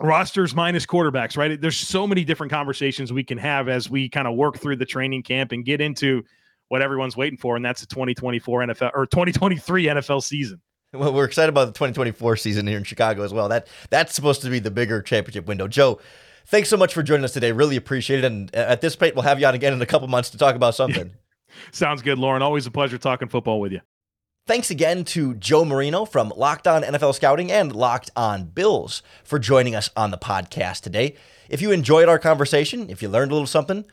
rosters 0.00 0.54
minus 0.54 0.86
quarterbacks. 0.86 1.36
Right? 1.36 1.60
There's 1.60 1.76
so 1.76 2.06
many 2.06 2.24
different 2.24 2.50
conversations 2.50 3.12
we 3.12 3.24
can 3.24 3.38
have 3.38 3.68
as 3.68 3.90
we 3.90 4.08
kind 4.08 4.26
of 4.26 4.34
work 4.34 4.58
through 4.58 4.76
the 4.76 4.86
training 4.86 5.22
camp 5.22 5.52
and 5.52 5.64
get 5.64 5.80
into 5.80 6.24
what 6.68 6.80
everyone's 6.80 7.16
waiting 7.16 7.38
for, 7.38 7.54
and 7.56 7.64
that's 7.64 7.82
the 7.82 7.86
2024 7.86 8.60
NFL 8.62 8.90
or 8.94 9.06
2023 9.06 9.86
NFL 9.86 10.22
season. 10.22 10.60
Well, 10.98 11.14
we're 11.14 11.24
excited 11.24 11.48
about 11.48 11.66
the 11.66 11.72
2024 11.72 12.36
season 12.36 12.66
here 12.66 12.76
in 12.76 12.84
Chicago 12.84 13.22
as 13.22 13.32
well. 13.32 13.48
That 13.48 13.66
that's 13.88 14.14
supposed 14.14 14.42
to 14.42 14.50
be 14.50 14.58
the 14.58 14.70
bigger 14.70 15.00
championship 15.00 15.46
window. 15.46 15.66
Joe, 15.66 16.00
thanks 16.46 16.68
so 16.68 16.76
much 16.76 16.92
for 16.92 17.02
joining 17.02 17.24
us 17.24 17.32
today. 17.32 17.50
Really 17.50 17.76
appreciate 17.76 18.18
it. 18.18 18.24
And 18.26 18.54
at 18.54 18.82
this 18.82 19.00
rate, 19.00 19.14
we'll 19.14 19.22
have 19.22 19.40
you 19.40 19.46
on 19.46 19.54
again 19.54 19.72
in 19.72 19.80
a 19.80 19.86
couple 19.86 20.06
months 20.08 20.28
to 20.30 20.38
talk 20.38 20.54
about 20.54 20.74
something. 20.74 21.12
Sounds 21.72 22.02
good, 22.02 22.18
Lorin. 22.18 22.42
Always 22.42 22.66
a 22.66 22.70
pleasure 22.70 22.98
talking 22.98 23.28
football 23.28 23.58
with 23.58 23.72
you. 23.72 23.80
Thanks 24.46 24.70
again 24.70 25.04
to 25.04 25.34
Joe 25.34 25.64
Marino 25.64 26.04
from 26.04 26.30
Locked 26.36 26.66
On 26.66 26.82
NFL 26.82 27.14
Scouting 27.14 27.50
and 27.50 27.74
Locked 27.74 28.10
On 28.14 28.44
Bills 28.44 29.02
for 29.24 29.38
joining 29.38 29.74
us 29.74 29.88
on 29.96 30.10
the 30.10 30.18
podcast 30.18 30.80
today. 30.80 31.14
If 31.48 31.62
you 31.62 31.70
enjoyed 31.70 32.08
our 32.08 32.18
conversation, 32.18 32.90
if 32.90 33.00
you 33.00 33.08
learned 33.08 33.30
a 33.30 33.34
little 33.34 33.46
something, 33.46 33.84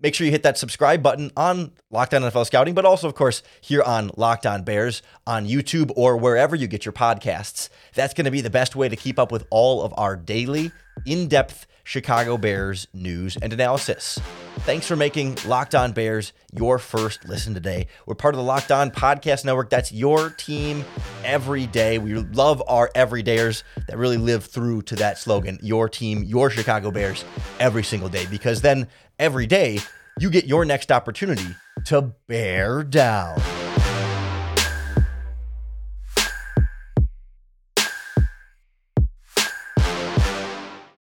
Make 0.00 0.14
sure 0.14 0.24
you 0.24 0.30
hit 0.30 0.44
that 0.44 0.56
subscribe 0.56 1.02
button 1.02 1.32
on 1.36 1.72
Locked 1.90 2.14
On 2.14 2.22
NFL 2.22 2.46
Scouting, 2.46 2.74
but 2.74 2.84
also, 2.84 3.08
of 3.08 3.16
course, 3.16 3.42
here 3.60 3.82
on 3.82 4.12
Locked 4.16 4.46
On 4.46 4.62
Bears 4.62 5.02
on 5.26 5.44
YouTube 5.46 5.90
or 5.96 6.16
wherever 6.16 6.54
you 6.54 6.68
get 6.68 6.84
your 6.84 6.92
podcasts. 6.92 7.68
That's 7.94 8.14
going 8.14 8.26
to 8.26 8.30
be 8.30 8.40
the 8.40 8.48
best 8.48 8.76
way 8.76 8.88
to 8.88 8.94
keep 8.94 9.18
up 9.18 9.32
with 9.32 9.44
all 9.50 9.82
of 9.82 9.92
our 9.96 10.14
daily, 10.14 10.70
in 11.04 11.26
depth 11.26 11.66
Chicago 11.88 12.36
Bears 12.36 12.86
news 12.92 13.38
and 13.40 13.50
analysis. 13.50 14.20
Thanks 14.58 14.86
for 14.86 14.94
making 14.94 15.38
Locked 15.46 15.74
On 15.74 15.92
Bears 15.92 16.34
your 16.52 16.78
first 16.78 17.26
listen 17.26 17.54
today. 17.54 17.86
We're 18.04 18.14
part 18.14 18.34
of 18.34 18.36
the 18.36 18.44
Locked 18.44 18.70
On 18.70 18.90
Podcast 18.90 19.46
Network. 19.46 19.70
That's 19.70 19.90
your 19.90 20.28
team 20.28 20.84
every 21.24 21.66
day. 21.66 21.96
We 21.96 22.12
love 22.12 22.62
our 22.68 22.90
everydayers 22.94 23.62
that 23.86 23.96
really 23.96 24.18
live 24.18 24.44
through 24.44 24.82
to 24.82 24.96
that 24.96 25.16
slogan 25.16 25.58
your 25.62 25.88
team, 25.88 26.24
your 26.24 26.50
Chicago 26.50 26.90
Bears 26.90 27.24
every 27.58 27.82
single 27.82 28.10
day, 28.10 28.26
because 28.30 28.60
then 28.60 28.86
every 29.18 29.46
day, 29.46 29.78
you 30.20 30.28
get 30.28 30.44
your 30.44 30.66
next 30.66 30.92
opportunity 30.92 31.56
to 31.86 32.02
bear 32.26 32.82
down. 32.82 33.40